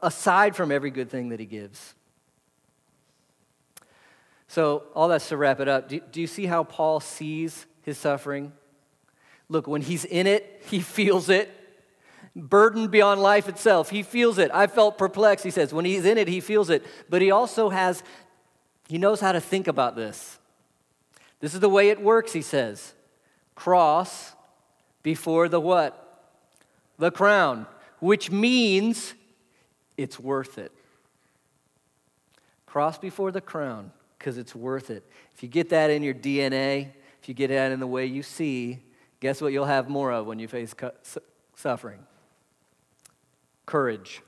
[0.02, 1.96] aside from every good thing that he gives.
[4.48, 5.90] So, all that's to wrap it up.
[5.90, 8.54] Do, do you see how Paul sees his suffering?
[9.50, 11.52] Look, when he's in it, he feels it.
[12.36, 14.52] Burdened beyond life itself, he feels it.
[14.54, 15.74] I felt perplexed, he says.
[15.74, 16.86] When he's in it, he feels it.
[17.10, 18.04] But he also has,
[18.90, 20.38] he knows how to think about this.
[21.40, 22.94] This is the way it works, he says.
[23.56, 24.34] Cross
[25.02, 26.02] before the what?
[26.98, 27.68] The crown,
[28.00, 29.14] which means
[29.96, 30.72] it's worth it.
[32.66, 33.92] Cross before the crown,
[34.26, 35.04] because it's worth it.
[35.36, 36.88] If you get that in your DNA,
[37.22, 38.80] if you get that in the way you see,
[39.20, 40.74] guess what you'll have more of when you face
[41.54, 42.00] suffering?
[43.68, 44.24] Courage.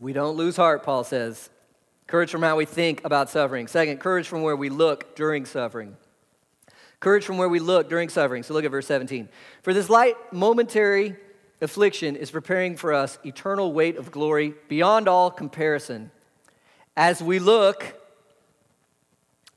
[0.00, 1.50] We don't lose heart, Paul says.
[2.06, 3.66] Courage from how we think about suffering.
[3.66, 5.94] Second, courage from where we look during suffering.
[6.98, 8.42] Courage from where we look during suffering.
[8.42, 9.28] So look at verse 17.
[9.60, 11.16] For this light momentary
[11.60, 16.10] affliction is preparing for us eternal weight of glory beyond all comparison
[16.96, 17.98] as we look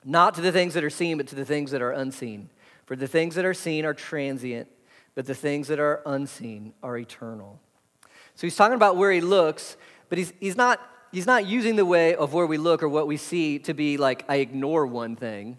[0.03, 2.49] not to the things that are seen, but to the things that are unseen.
[2.85, 4.67] For the things that are seen are transient,
[5.15, 7.59] but the things that are unseen are eternal.
[8.35, 9.77] So he's talking about where he looks,
[10.09, 10.79] But he's, he's, not,
[11.11, 13.97] he's not using the way of where we look or what we see to be
[13.97, 15.57] like, I ignore one thing.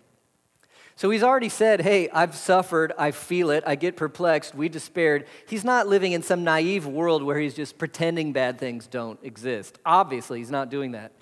[0.95, 5.27] So he's already said, Hey, I've suffered, I feel it, I get perplexed, we despaired.
[5.47, 9.79] He's not living in some naive world where he's just pretending bad things don't exist.
[9.85, 11.13] Obviously, he's not doing that.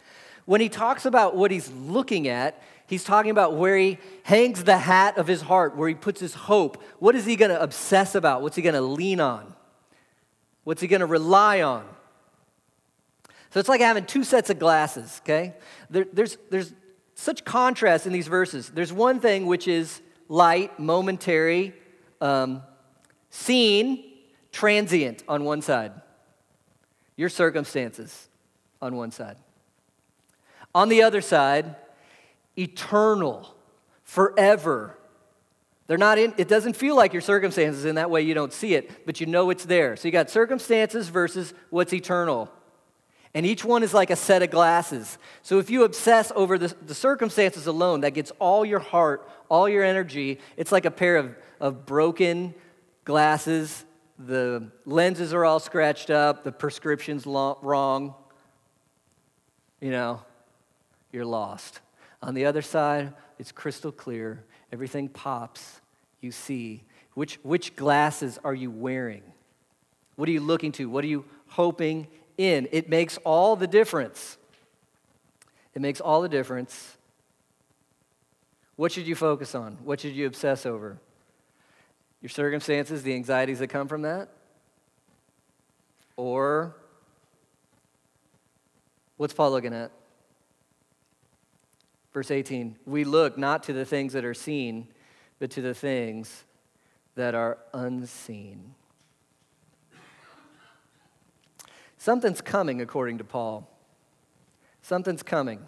[0.46, 4.76] When he talks about what he's looking at, he's talking about where he hangs the
[4.76, 6.82] hat of his heart, where he puts his hope.
[6.98, 8.42] What is he going to obsess about?
[8.42, 9.54] What's he going to lean on?
[10.64, 11.86] What's he going to rely on?
[13.50, 15.54] So it's like having two sets of glasses, okay?
[15.88, 16.72] There, there's, there's
[17.14, 18.68] such contrast in these verses.
[18.68, 21.72] There's one thing which is light, momentary,
[22.20, 22.62] um,
[23.30, 24.04] seen,
[24.50, 25.92] transient on one side.
[27.16, 28.28] Your circumstances
[28.82, 29.36] on one side.
[30.74, 31.76] On the other side,
[32.56, 33.54] eternal,
[34.02, 34.96] forever.
[35.86, 38.74] They're not in, it doesn't feel like your circumstances in that way you don't see
[38.74, 39.96] it, but you know it's there.
[39.96, 42.50] So you got circumstances versus what's eternal.
[43.34, 45.18] And each one is like a set of glasses.
[45.42, 49.68] So if you obsess over the, the, circumstances alone, that gets all your heart, all
[49.68, 50.38] your energy.
[50.56, 52.54] It's like a pair of, of broken
[53.04, 53.84] glasses.
[54.20, 58.14] The lenses are all scratched up, the prescription's wrong.
[59.80, 60.22] You know,
[61.14, 61.80] you're lost.
[62.22, 64.44] On the other side, it's crystal clear.
[64.72, 65.80] Everything pops.
[66.20, 66.82] You see.
[67.14, 69.22] Which, which glasses are you wearing?
[70.16, 70.90] What are you looking to?
[70.90, 71.24] What are you
[71.54, 72.68] hoping in.
[72.72, 74.36] It makes all the difference.
[75.74, 76.96] It makes all the difference.
[78.76, 79.78] What should you focus on?
[79.84, 80.98] What should you obsess over?
[82.20, 84.28] Your circumstances, the anxieties that come from that?
[86.16, 86.74] Or
[89.16, 89.90] what's Paul looking at?
[92.14, 94.88] Verse 18 We look not to the things that are seen,
[95.38, 96.44] but to the things
[97.16, 98.74] that are unseen.
[101.98, 103.68] Something's coming, according to Paul.
[104.82, 105.60] Something's coming.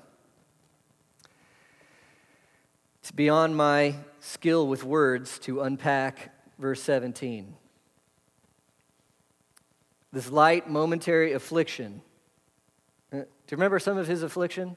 [3.00, 7.56] It's beyond my skill with words to unpack verse 17.
[10.12, 12.02] This light, momentary affliction.
[13.12, 14.76] Uh, do you remember some of his affliction?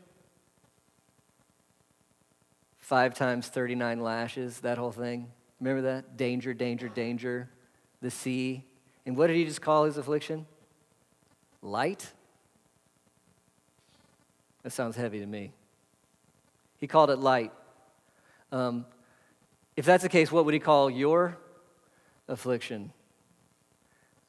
[2.90, 5.28] Five times 39 lashes, that whole thing.
[5.60, 6.18] Remember that?
[6.18, 7.48] Danger, danger, danger,
[8.02, 8.66] the sea.
[9.06, 10.48] And what did he just call his affliction?
[11.62, 12.12] Light?
[14.64, 15.52] That sounds heavy to me.
[16.80, 17.52] He called it light.
[18.52, 18.88] Um,
[19.76, 21.38] if that's the case, what would he call your
[22.28, 22.92] affliction?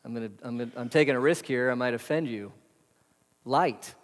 [0.04, 1.70] I'm, gonna, I'm, gonna, I'm taking a risk here.
[1.70, 2.52] I might offend you.
[3.46, 3.94] Light.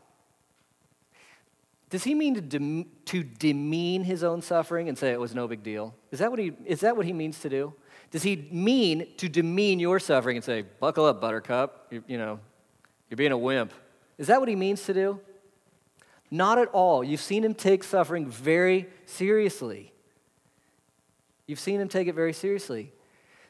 [1.96, 5.48] Does he mean to, dem- to demean his own suffering and say it was no
[5.48, 5.94] big deal?
[6.10, 7.72] Is that, what he, is that what he means to do?
[8.10, 12.38] Does he mean to demean your suffering and say, buckle up, buttercup, you, you know,
[13.08, 13.72] you're being a wimp.
[14.18, 15.20] Is that what he means to do?
[16.30, 17.02] Not at all.
[17.02, 19.94] You've seen him take suffering very seriously.
[21.46, 22.92] You've seen him take it very seriously.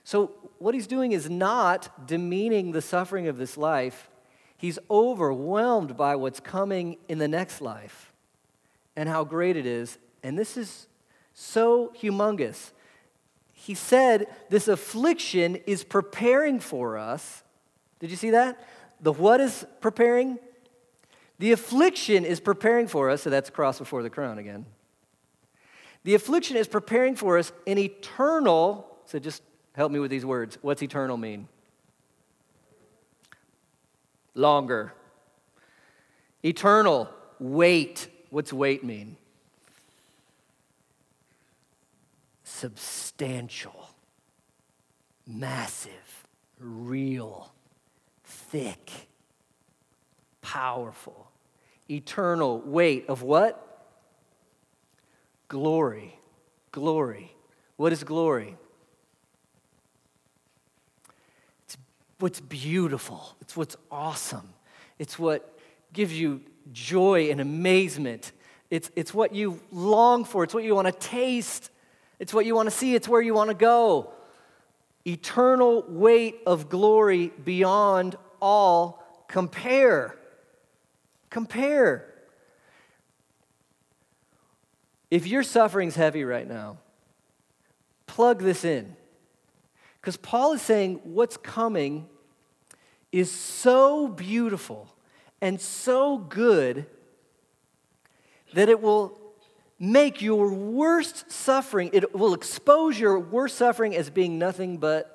[0.05, 0.31] So,
[0.61, 4.09] what he's doing is not demeaning the suffering of this life.
[4.57, 8.13] He's overwhelmed by what's coming in the next life
[8.97, 9.99] and how great it is.
[10.23, 10.87] And this is
[11.35, 12.73] so humongous.
[13.53, 17.43] He said this affliction is preparing for us.
[18.01, 18.59] Did you see that?
[19.01, 20.39] the what is preparing?
[21.39, 24.65] The affliction is preparing for us, so that's cross before the crown again.
[26.05, 29.43] The affliction is preparing for us an eternal, so just
[29.75, 30.57] help me with these words.
[30.63, 31.49] What's eternal mean?
[34.35, 34.95] Longer.
[36.43, 38.09] Eternal, weight.
[38.37, 39.17] What's weight mean?
[42.45, 43.89] Substantial,
[45.27, 46.27] massive,
[46.61, 47.51] real
[48.25, 48.91] thick,
[50.43, 51.31] powerful,
[51.91, 53.89] eternal weight of what?
[55.49, 56.19] Glory.
[56.73, 57.35] Glory.
[57.77, 58.59] What is glory?
[61.65, 61.79] It's
[62.19, 64.53] what's beautiful, it's what's awesome,
[64.99, 65.59] it's what
[65.95, 66.43] gives you
[66.73, 68.33] joy and amazement.
[68.71, 71.71] It's, it's what you long for, it's what you want to taste,
[72.19, 74.13] it's what you want to see, it's where you want to go
[75.07, 80.19] eternal weight of glory beyond all compare.
[81.31, 82.13] Compare.
[85.11, 86.79] If your suffering's heavy right now,
[88.07, 88.97] plug this in.
[90.01, 92.09] Because Paul is saying what's coming
[93.13, 94.89] is so beautiful
[95.41, 96.87] and so good
[98.55, 99.19] that it will
[99.79, 105.13] make your worst suffering, it will expose your worst suffering as being nothing but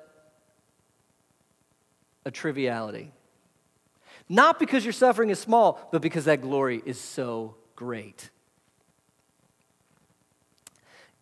[2.24, 3.12] a triviality.
[4.28, 8.30] Not because your suffering is small, but because that glory is so great.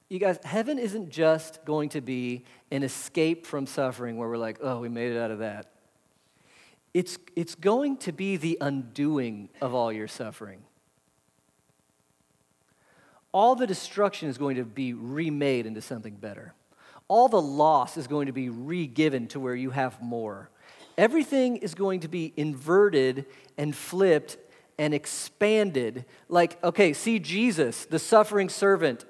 [0.09, 4.59] You guys, heaven isn't just going to be an escape from suffering where we're like,
[4.61, 5.66] oh, we made it out of that.
[6.93, 10.61] It's, it's going to be the undoing of all your suffering.
[13.32, 16.53] All the destruction is going to be remade into something better.
[17.07, 20.51] All the loss is going to be re given to where you have more.
[20.99, 23.26] Everything is going to be inverted
[23.57, 24.36] and flipped
[24.78, 26.05] and expanded.
[26.28, 29.05] Like, okay, see Jesus, the suffering servant,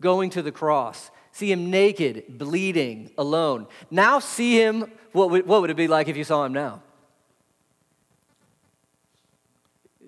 [0.00, 1.10] going to the cross.
[1.32, 3.66] See him naked, bleeding, alone.
[3.90, 6.82] Now see him, what would, what would it be like if you saw him now?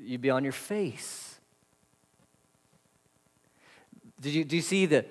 [0.00, 1.38] You'd be on your face.
[4.20, 5.04] Did you, do you see the,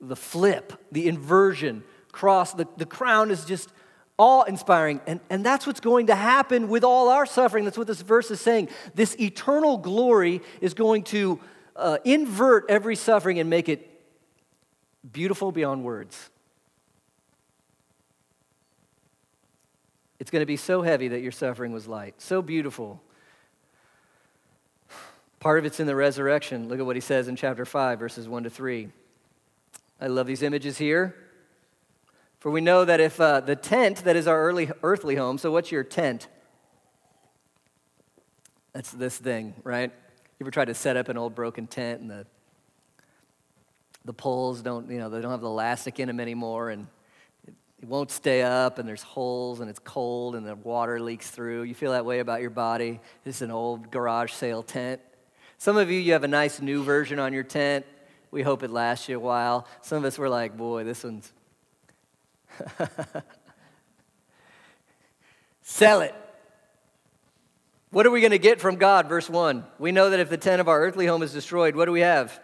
[0.00, 1.82] the flip, the inversion,
[2.12, 2.52] cross?
[2.52, 3.70] The, the crown is just
[4.18, 5.00] awe inspiring.
[5.06, 7.64] And, and that's what's going to happen with all our suffering.
[7.64, 8.68] That's what this verse is saying.
[8.94, 11.40] This eternal glory is going to
[11.76, 13.97] uh, invert every suffering and make it
[15.10, 16.30] beautiful beyond words.
[20.18, 23.00] It's going to be so heavy that your suffering was light, so beautiful.
[25.40, 26.68] Part of it's in the resurrection.
[26.68, 28.88] Look at what he says in chapter 5, verses 1 to 3.
[30.00, 31.14] I love these images here.
[32.40, 35.50] For we know that if uh, the tent that is our early, earthly home, so
[35.50, 36.28] what's your tent?
[38.72, 39.90] That's this thing, right?
[40.38, 42.26] You ever tried to set up an old broken tent and the,
[44.08, 46.86] the poles don't, you know, they don't have the elastic in them anymore and
[47.46, 47.52] it,
[47.86, 51.64] won't stay up and there's holes and it's cold and the water leaks through.
[51.64, 53.00] You feel that way about your body.
[53.24, 55.02] This is an old garage sale tent.
[55.58, 57.84] Some of you, you have a nice new version on your tent.
[58.30, 59.66] We hope it lasts you a while.
[59.82, 61.30] Some of us were like, boy, this one's
[65.60, 66.14] Sell it.
[67.90, 69.06] What are we going to get from God?
[69.06, 69.66] Verse 1.
[69.78, 72.00] We know that if the tent of our earthly home is destroyed, what do we
[72.00, 72.40] have?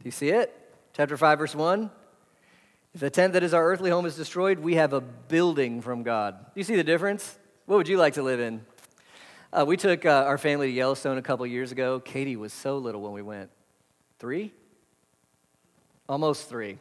[0.00, 0.54] Do you see it?
[0.92, 1.90] Chapter 5, verse 1.
[2.94, 6.02] If the tent that is our earthly home is destroyed, we have a building from
[6.02, 6.38] God.
[6.38, 7.38] Do you see the difference?
[7.66, 8.64] What would you like to live in?
[9.52, 12.00] Uh, we took uh, our family to Yellowstone a couple years ago.
[12.00, 13.50] Katie was so little when we went.
[14.18, 14.52] Three?
[16.08, 16.78] almost three.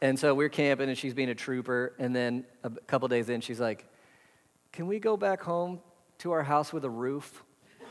[0.00, 1.94] And so we're camping, and she's being a trooper.
[1.98, 3.84] And then a couple days in, she's like,
[4.72, 5.80] Can we go back home
[6.18, 7.42] to our house with a roof?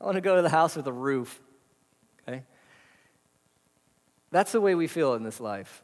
[0.00, 1.40] I want to go to the house with a roof.
[2.26, 2.42] Okay?
[4.30, 5.82] That's the way we feel in this life.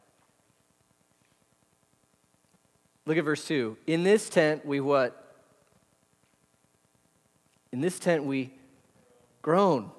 [3.05, 3.77] Look at verse 2.
[3.87, 5.35] In this tent, we what?
[7.71, 8.53] In this tent, we
[9.41, 9.91] groan.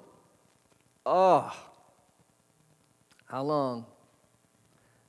[1.05, 1.53] Oh,
[3.25, 3.85] how long?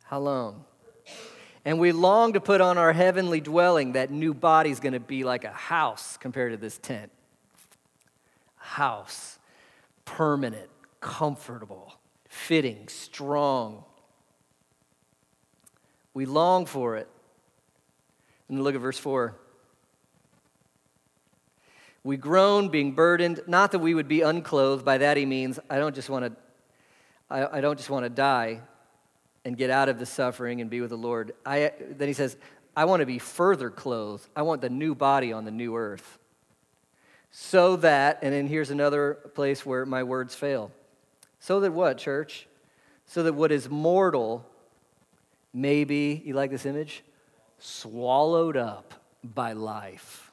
[0.05, 0.64] How long?
[1.64, 3.93] And we long to put on our heavenly dwelling.
[3.93, 7.11] That new body is going to be like a house compared to this tent.
[8.57, 9.39] House,
[10.05, 10.70] permanent,
[11.03, 11.92] comfortable,
[12.28, 13.84] fitting, strong.
[16.14, 17.09] We long for it.
[18.48, 19.36] And look at verse 4.
[22.05, 24.84] We groan, being burdened, not that we would be unclothed.
[24.84, 26.32] By that he means, I don't just want to
[27.32, 28.61] I, I don't just want to die
[29.44, 31.32] and get out of the suffering and be with the Lord.
[31.44, 32.36] I, then he says,
[32.76, 34.28] I want to be further clothed.
[34.36, 36.18] I want the new body on the new earth.
[37.30, 40.70] So that, and then here's another place where my words fail.
[41.43, 42.47] So that what, church?
[43.05, 44.47] So that what is mortal
[45.53, 47.03] may be, you like this image?
[47.59, 50.30] Swallowed up by life.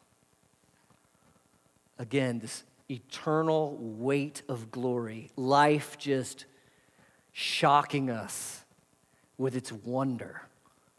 [1.97, 5.32] Again, this eternal weight of glory.
[5.36, 6.45] Life just
[7.32, 8.64] shocking us
[9.39, 10.43] with its wonder.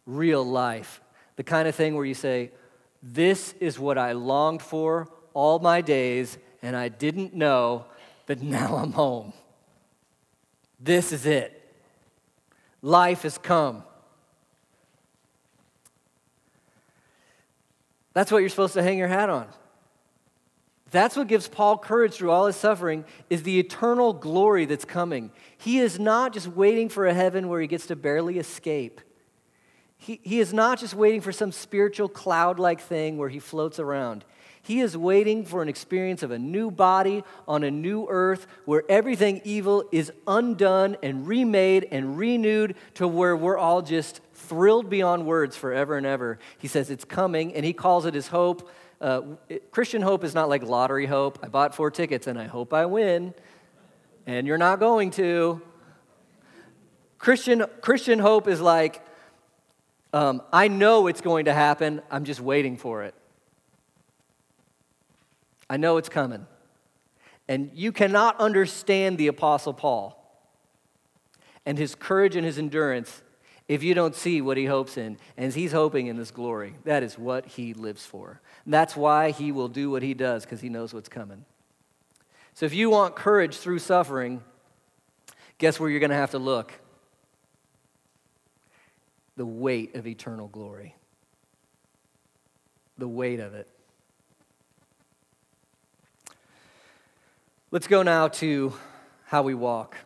[0.06, 1.00] Real life.
[1.36, 2.50] The kind of thing where you say,
[3.00, 7.84] This is what I longed for all my days, and I didn't know,
[8.26, 9.34] but now I'm home.
[10.80, 11.56] This is it.
[12.82, 13.84] Life has come.
[18.14, 19.46] That's what you're supposed to hang your hat on.
[20.90, 25.30] That's what gives Paul courage through all his suffering is the eternal glory that's coming.
[25.56, 29.00] He is not just waiting for a heaven where he gets to barely escape.
[29.98, 33.78] He, he is not just waiting for some spiritual cloud like thing where he floats
[33.78, 34.24] around.
[34.62, 38.84] He is waiting for an experience of a new body on a new earth where
[38.88, 45.26] everything evil is undone and remade and renewed to where we're all just thrilled beyond
[45.26, 46.38] words forever and ever.
[46.58, 49.22] He says it's coming, and he calls it his hope uh,
[49.70, 51.38] Christian hope is not like lottery hope.
[51.42, 53.32] I bought four tickets and I hope I win,
[54.26, 55.62] and you're not going to.
[57.18, 59.02] Christian, Christian hope is like,
[60.12, 63.14] Um, I know it's going to happen, I'm just waiting for it.
[65.70, 66.46] I know it's coming.
[67.48, 70.16] And you cannot understand the Apostle Paul
[71.64, 73.22] and his courage and his endurance
[73.68, 75.16] if you don't see what he hopes in.
[75.36, 76.74] And he's hoping in this glory.
[76.84, 78.40] That is what he lives for.
[78.64, 81.44] And that's why he will do what he does, because he knows what's coming.
[82.54, 84.42] So if you want courage through suffering,
[85.58, 86.72] guess where you're going to have to look?
[89.36, 90.96] The weight of eternal glory.
[92.98, 93.68] The weight of it.
[97.72, 98.72] Let's go now to
[99.26, 99.96] how we walk.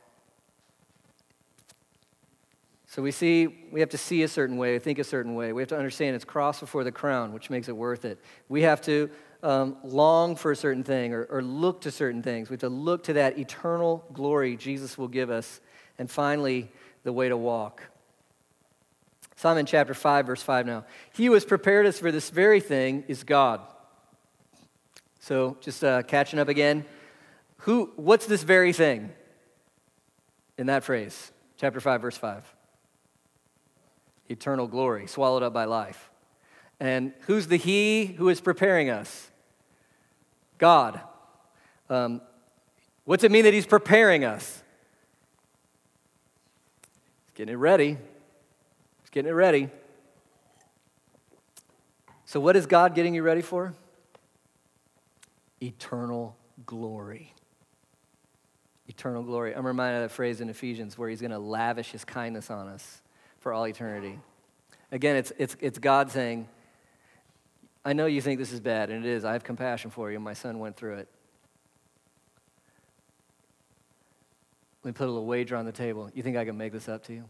[2.87, 5.55] So we see, we have to see a certain way, think a certain way.
[5.55, 8.19] We have to understand it's cross before the crown, which makes it worth it.
[8.51, 9.09] We have to
[9.43, 12.51] um, long for a certain thing or, or look to certain things.
[12.51, 15.63] We have to look to that eternal glory Jesus will give us.
[15.99, 16.71] And finally,
[17.03, 17.83] the way to walk.
[19.37, 20.85] Simon chapter 5, verse 5 now.
[21.15, 23.63] He who has prepared us for this very thing is God.
[25.21, 26.85] So just uh, catching up again.
[27.65, 29.11] Who, what's this very thing
[30.59, 31.33] in that phrase?
[31.57, 32.55] Chapter 5, verse 5
[34.29, 36.11] eternal glory, swallowed up by life.
[36.81, 39.31] And who's the He who is preparing us?
[40.59, 41.01] God.
[41.89, 42.21] Um,
[43.05, 44.63] what's it mean that He's preparing us?
[47.27, 47.91] He's getting it ready.
[49.01, 49.69] He's getting it ready.
[52.25, 53.75] So, what is God getting you ready for?
[55.63, 56.37] Eternal
[56.67, 57.34] glory.
[58.97, 59.55] Eternal glory.
[59.55, 62.69] I'm reminded of that phrase in Ephesians where He's going to lavish His kindness on
[62.69, 63.03] us
[63.41, 64.19] for all eternity.
[64.93, 66.49] Again, it's, it's, it's God saying,
[67.85, 69.25] I know you think this is bad, and it is.
[69.25, 70.21] I have compassion for you.
[70.21, 71.09] My son went through it.
[74.83, 76.11] Let me put a little wager on the table.
[76.15, 77.25] You think I can make this up to you?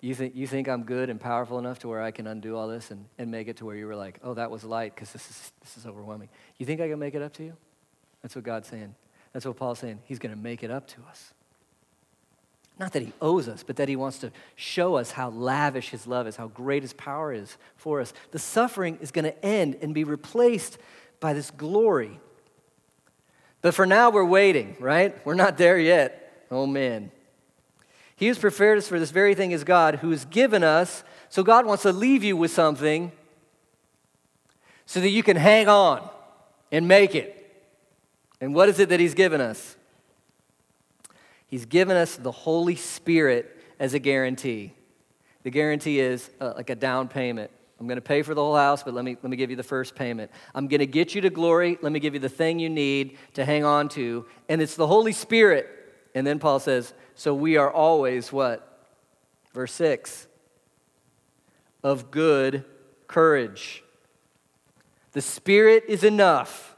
[0.00, 2.68] You think, you think I'm good and powerful enough to where I can undo all
[2.68, 5.12] this and, and make it to where you were like, oh, that was light because
[5.12, 6.28] this is, this is overwhelming.
[6.58, 7.56] You think I can make it up to you?
[8.20, 8.94] That's what God's saying.
[9.34, 9.98] That's what Paul's saying.
[10.06, 11.34] He's going to make it up to us.
[12.78, 16.06] Not that he owes us, but that he wants to show us how lavish his
[16.06, 18.12] love is, how great his power is for us.
[18.30, 20.78] The suffering is going to end and be replaced
[21.20, 22.18] by this glory.
[23.60, 25.14] But for now, we're waiting, right?
[25.26, 26.46] We're not there yet.
[26.50, 27.10] Oh, man.
[28.16, 31.02] He who's prepared us for this very thing is God, who has given us.
[31.28, 33.10] So God wants to leave you with something
[34.86, 36.08] so that you can hang on
[36.70, 37.43] and make it.
[38.44, 39.74] And what is it that He's given us?
[41.46, 44.74] He's given us the Holy Spirit as a guarantee.
[45.44, 47.50] The guarantee is uh, like a down payment.
[47.80, 49.56] I'm going to pay for the whole house, but let me, let me give you
[49.56, 50.30] the first payment.
[50.54, 51.78] I'm going to get you to glory.
[51.80, 54.26] Let me give you the thing you need to hang on to.
[54.50, 55.66] And it's the Holy Spirit.
[56.14, 58.90] And then Paul says, So we are always what?
[59.54, 60.26] Verse 6
[61.82, 62.66] of good
[63.06, 63.82] courage.
[65.12, 66.73] The Spirit is enough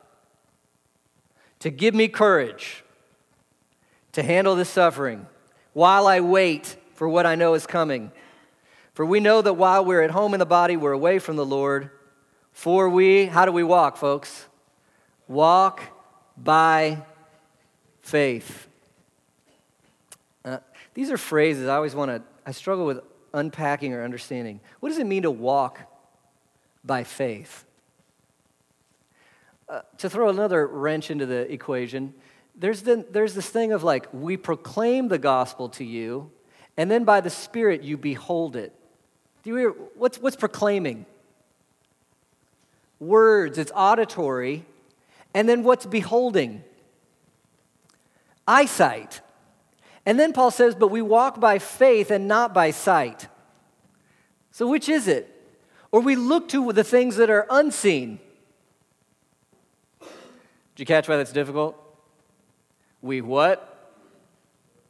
[1.60, 2.84] to give me courage
[4.12, 5.26] to handle this suffering
[5.72, 8.10] while I wait for what I know is coming.
[8.94, 11.44] For we know that while we're at home in the body, we're away from the
[11.44, 11.90] Lord.
[12.52, 14.46] For we, how do we walk, folks?
[15.28, 15.82] Walk
[16.34, 17.02] by
[18.00, 18.68] faith.
[20.42, 20.58] Uh,
[20.94, 23.00] these are phrases I always want to, I struggle with
[23.34, 24.60] unpacking or understanding.
[24.80, 25.80] What does it mean to walk
[26.82, 27.65] by faith?
[29.68, 32.14] Uh, to throw another wrench into the equation,
[32.54, 36.30] there's, the, there's this thing of like, we proclaim the gospel to you,
[36.76, 38.72] and then by the Spirit you behold it.
[39.42, 39.70] Do you hear?
[39.70, 41.04] What's, what's proclaiming?
[43.00, 44.64] Words, it's auditory.
[45.34, 46.64] And then what's beholding?
[48.48, 49.20] Eyesight.
[50.06, 53.26] And then Paul says, but we walk by faith and not by sight.
[54.50, 55.30] So which is it?
[55.92, 58.20] Or we look to the things that are unseen.
[60.76, 61.74] Did you catch why that's difficult?
[63.00, 63.72] We what?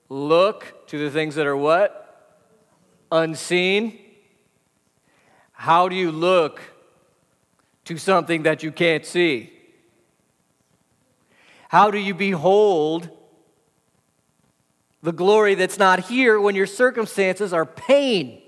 [0.09, 2.34] Look to the things that are what?
[3.12, 3.97] Unseen.
[5.53, 6.61] How do you look
[7.84, 9.53] to something that you can't see?
[11.68, 13.09] How do you behold
[15.05, 18.43] the glory that's not here when your circumstances are pain?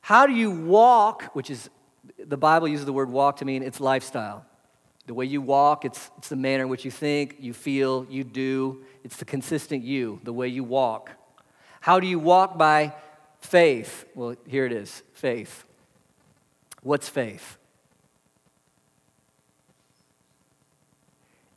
[0.00, 1.68] How do you walk, which is
[2.18, 4.44] the Bible uses the word walk to mean it's lifestyle.
[5.06, 8.24] The way you walk, it's, it's the manner in which you think, you feel, you
[8.24, 8.84] do.
[9.02, 11.10] It's the consistent you, the way you walk.
[11.80, 12.94] How do you walk by
[13.40, 14.06] faith?
[14.14, 15.64] Well, here it is faith.
[16.82, 17.58] What's faith?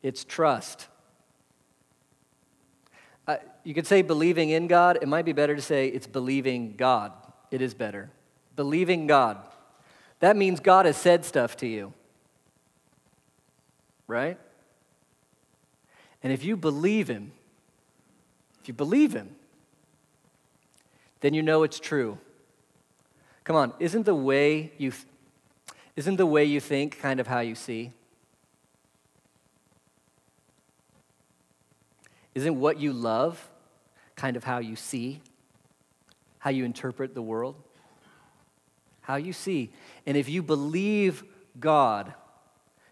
[0.03, 0.87] It's trust.
[3.27, 4.99] I, you could say believing in God.
[5.01, 7.13] It might be better to say it's believing God.
[7.51, 8.09] It is better.
[8.55, 9.37] Believing God.
[10.19, 11.93] That means God has said stuff to you.
[14.07, 14.37] Right?
[16.23, 17.31] And if you believe Him,
[18.61, 19.35] if you believe Him,
[21.19, 22.17] then you know it's true.
[23.43, 24.91] Come on, isn't the way you
[25.95, 27.91] isn't the way you think kind of how you see?
[32.35, 33.49] Isn't what you love
[34.15, 35.21] kind of how you see?
[36.37, 37.55] How you interpret the world?
[39.01, 39.71] How you see.
[40.05, 41.23] And if you believe
[41.59, 42.13] God,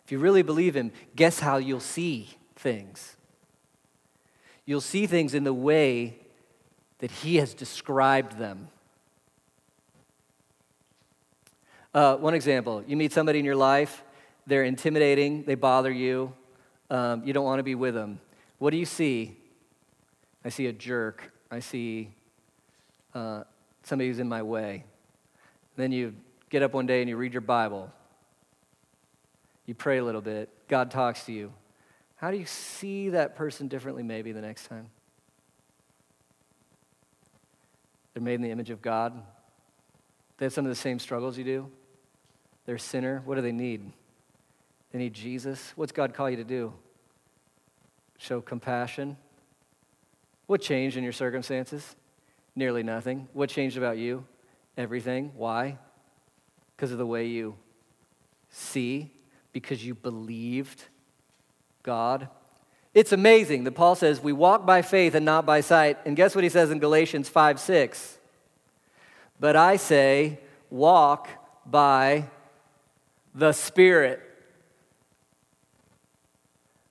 [0.05, 3.17] if you really believe Him, guess how you'll see things?
[4.65, 6.17] You'll see things in the way
[6.99, 8.69] that He has described them.
[11.93, 14.03] Uh, one example you meet somebody in your life,
[14.45, 16.33] they're intimidating, they bother you,
[16.89, 18.19] um, you don't want to be with them.
[18.59, 19.37] What do you see?
[20.43, 21.31] I see a jerk.
[21.49, 22.09] I see
[23.13, 23.43] uh,
[23.83, 24.83] somebody who's in my way.
[25.75, 26.13] Then you
[26.49, 27.91] get up one day and you read your Bible.
[29.65, 30.49] You pray a little bit.
[30.67, 31.53] God talks to you.
[32.17, 34.89] How do you see that person differently maybe the next time?
[38.13, 39.21] They're made in the image of God.
[40.37, 41.71] They have some of the same struggles you do.
[42.65, 43.21] They're a sinner.
[43.25, 43.91] What do they need?
[44.91, 45.73] They need Jesus.
[45.75, 46.73] What's God call you to do?
[48.17, 49.17] show compassion.
[50.47, 51.95] What changed in your circumstances?
[52.55, 53.27] Nearly nothing.
[53.33, 54.25] What changed about you?
[54.77, 55.31] Everything.
[55.35, 55.77] Why?
[56.75, 57.55] Because of the way you
[58.49, 59.11] see,
[59.55, 60.83] because you believed
[61.81, 62.27] God.
[62.93, 65.97] It's amazing that Paul says we walk by faith and not by sight.
[66.03, 68.17] And guess what he says in Galatians 5 6?
[69.39, 70.39] But I say,
[70.69, 71.29] walk
[71.65, 72.25] by
[73.33, 74.21] the Spirit.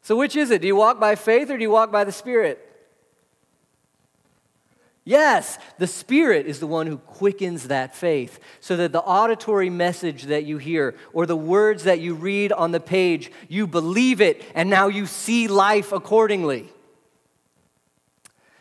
[0.01, 0.63] So, which is it?
[0.63, 2.67] Do you walk by faith or do you walk by the Spirit?
[5.07, 10.25] Yes, the Spirit is the one who quickens that faith so that the auditory message
[10.25, 14.43] that you hear or the words that you read on the page, you believe it
[14.55, 16.71] and now you see life accordingly.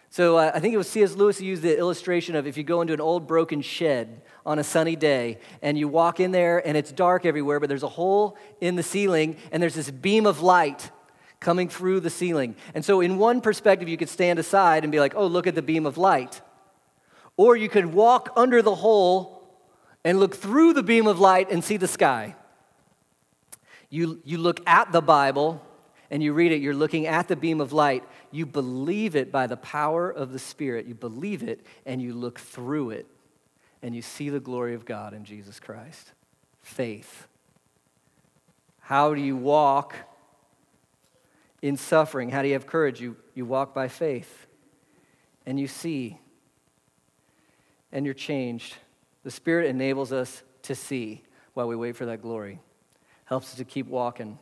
[0.09, 1.15] So uh, I think it was C.S.
[1.15, 4.59] Lewis who used the illustration of if you go into an old broken shed on
[4.59, 7.87] a sunny day and you walk in there and it's dark everywhere, but there's a
[7.89, 10.91] hole in the ceiling and there's this beam of light
[11.43, 12.55] coming through the ceiling.
[12.73, 15.53] And so, in one perspective, you could stand aside and be like, oh, look at
[15.53, 16.41] the beam of light.
[17.37, 19.47] Or you could walk under the hole
[20.03, 22.35] and look through the beam of light and see the sky.
[23.89, 25.61] You, you look at the Bible
[26.09, 28.03] and you read it, you're looking at the beam of light.
[28.31, 30.85] You believe it by the power of the Spirit.
[30.85, 33.07] You believe it and you look through it
[33.81, 36.11] and you see the glory of God in Jesus Christ.
[36.61, 37.27] Faith.
[38.79, 39.95] How do you walk
[41.63, 42.29] in suffering.
[42.29, 42.99] How do you have courage?
[42.99, 44.47] You, you walk by faith
[45.45, 46.19] and you see
[47.91, 48.75] and you're changed.
[49.23, 52.59] The Spirit enables us to see while we wait for that glory,
[53.25, 54.37] helps us to keep walking.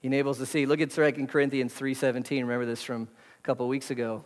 [0.00, 0.64] He enables us to see.
[0.64, 2.30] Look at 2 Corinthians 3.17.
[2.30, 3.08] Remember this from
[3.38, 4.24] a couple weeks ago.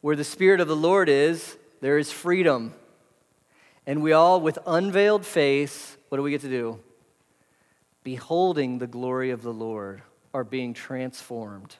[0.00, 2.74] Where the Spirit of the Lord is, there is freedom.
[3.84, 6.78] And we all, with unveiled face, what do we get to do?
[8.04, 10.02] Beholding the glory of the Lord,
[10.34, 11.76] are being transformed.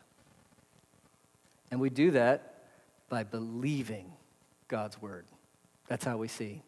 [1.71, 2.65] And we do that
[3.09, 4.13] by believing
[4.69, 5.25] God's word.
[5.89, 6.63] That's how we see.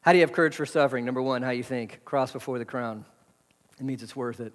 [0.00, 1.04] How do you have courage for suffering?
[1.04, 2.04] Number one, how you think?
[2.04, 3.04] Cross before the crown.
[3.78, 4.52] It means it's worth it.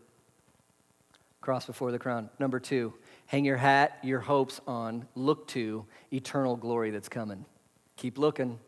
[1.41, 2.29] Cross before the crown.
[2.39, 2.93] Number two,
[3.25, 7.45] hang your hat, your hopes on, look to eternal glory that's coming.
[7.97, 8.59] Keep looking.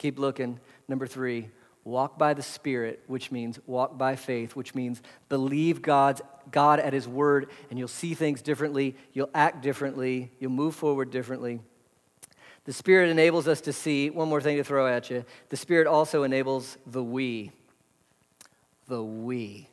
[0.00, 0.58] Keep looking.
[0.88, 1.50] Number three,
[1.84, 6.94] walk by the Spirit, which means walk by faith, which means believe God's, God at
[6.94, 11.60] His word, and you'll see things differently, you'll act differently, you'll move forward differently.
[12.64, 15.22] The Spirit enables us to see, one more thing to throw at you.
[15.50, 17.52] The Spirit also enables the we.
[18.88, 19.68] The we.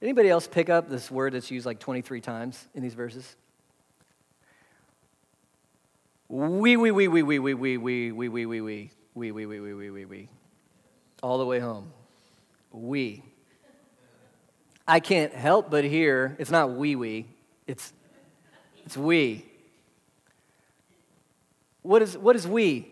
[0.00, 3.36] Anybody else pick up this word that's used like 23 times in these verses?
[6.30, 8.90] We, we, we, we, we, we, we, we, we, we, we, we.
[9.14, 10.28] We, we, we, we, we, we, we.
[11.22, 11.92] All the way home.
[12.72, 13.22] We.
[14.86, 17.26] I can't help but hear, it's not we, we,
[17.66, 17.92] it's,
[18.84, 19.46] it's we.
[21.82, 22.90] What is, what is we?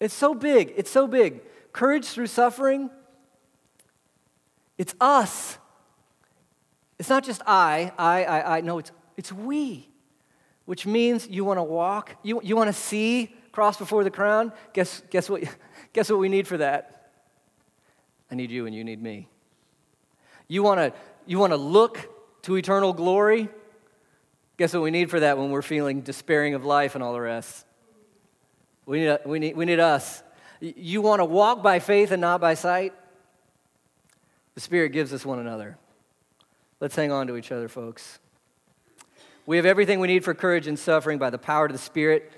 [0.00, 0.72] It's so big.
[0.76, 1.42] It's so big.
[1.72, 2.90] Courage through suffering,
[4.78, 5.58] it's us.
[6.98, 8.60] It's not just I, I, I, I.
[8.60, 9.88] No, it's, it's we,
[10.66, 14.52] which means you want to walk, you, you want to see cross before the crown,
[14.72, 15.44] guess, guess, what,
[15.92, 17.10] guess what we need for that?
[18.30, 19.28] I need you and you need me.
[20.48, 20.92] You want to
[21.26, 22.08] you want to look
[22.42, 23.48] to eternal glory?
[24.56, 27.20] Guess what we need for that when we're feeling despairing of life and all the
[27.20, 27.64] rest?
[28.86, 30.22] We need, we need, we need us.
[30.60, 32.92] You want to walk by faith and not by sight?
[34.54, 35.78] The Spirit gives us one another.
[36.80, 38.18] Let's hang on to each other, folks.
[39.46, 42.32] We have everything we need for courage and suffering by the power of the Spirit.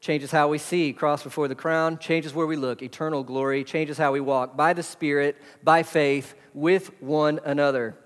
[0.00, 3.98] Changes how we see, cross before the crown, changes where we look, eternal glory, changes
[3.98, 7.96] how we walk by the Spirit, by faith, with one another.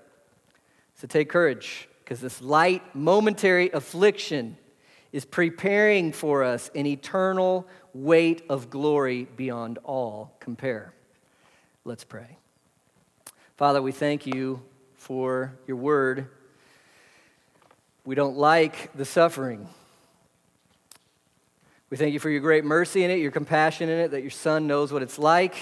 [0.95, 4.57] So take courage, because this light, momentary affliction
[5.11, 10.93] is preparing for us an eternal weight of glory beyond all compare.
[11.85, 12.37] Let's pray.
[13.55, 14.63] Father, we thank you
[14.95, 16.27] for your word.
[18.03, 19.69] We don't like the suffering.
[21.93, 24.31] We thank you for your great mercy in it, your compassion in it, that your
[24.31, 25.53] Son knows what it's like.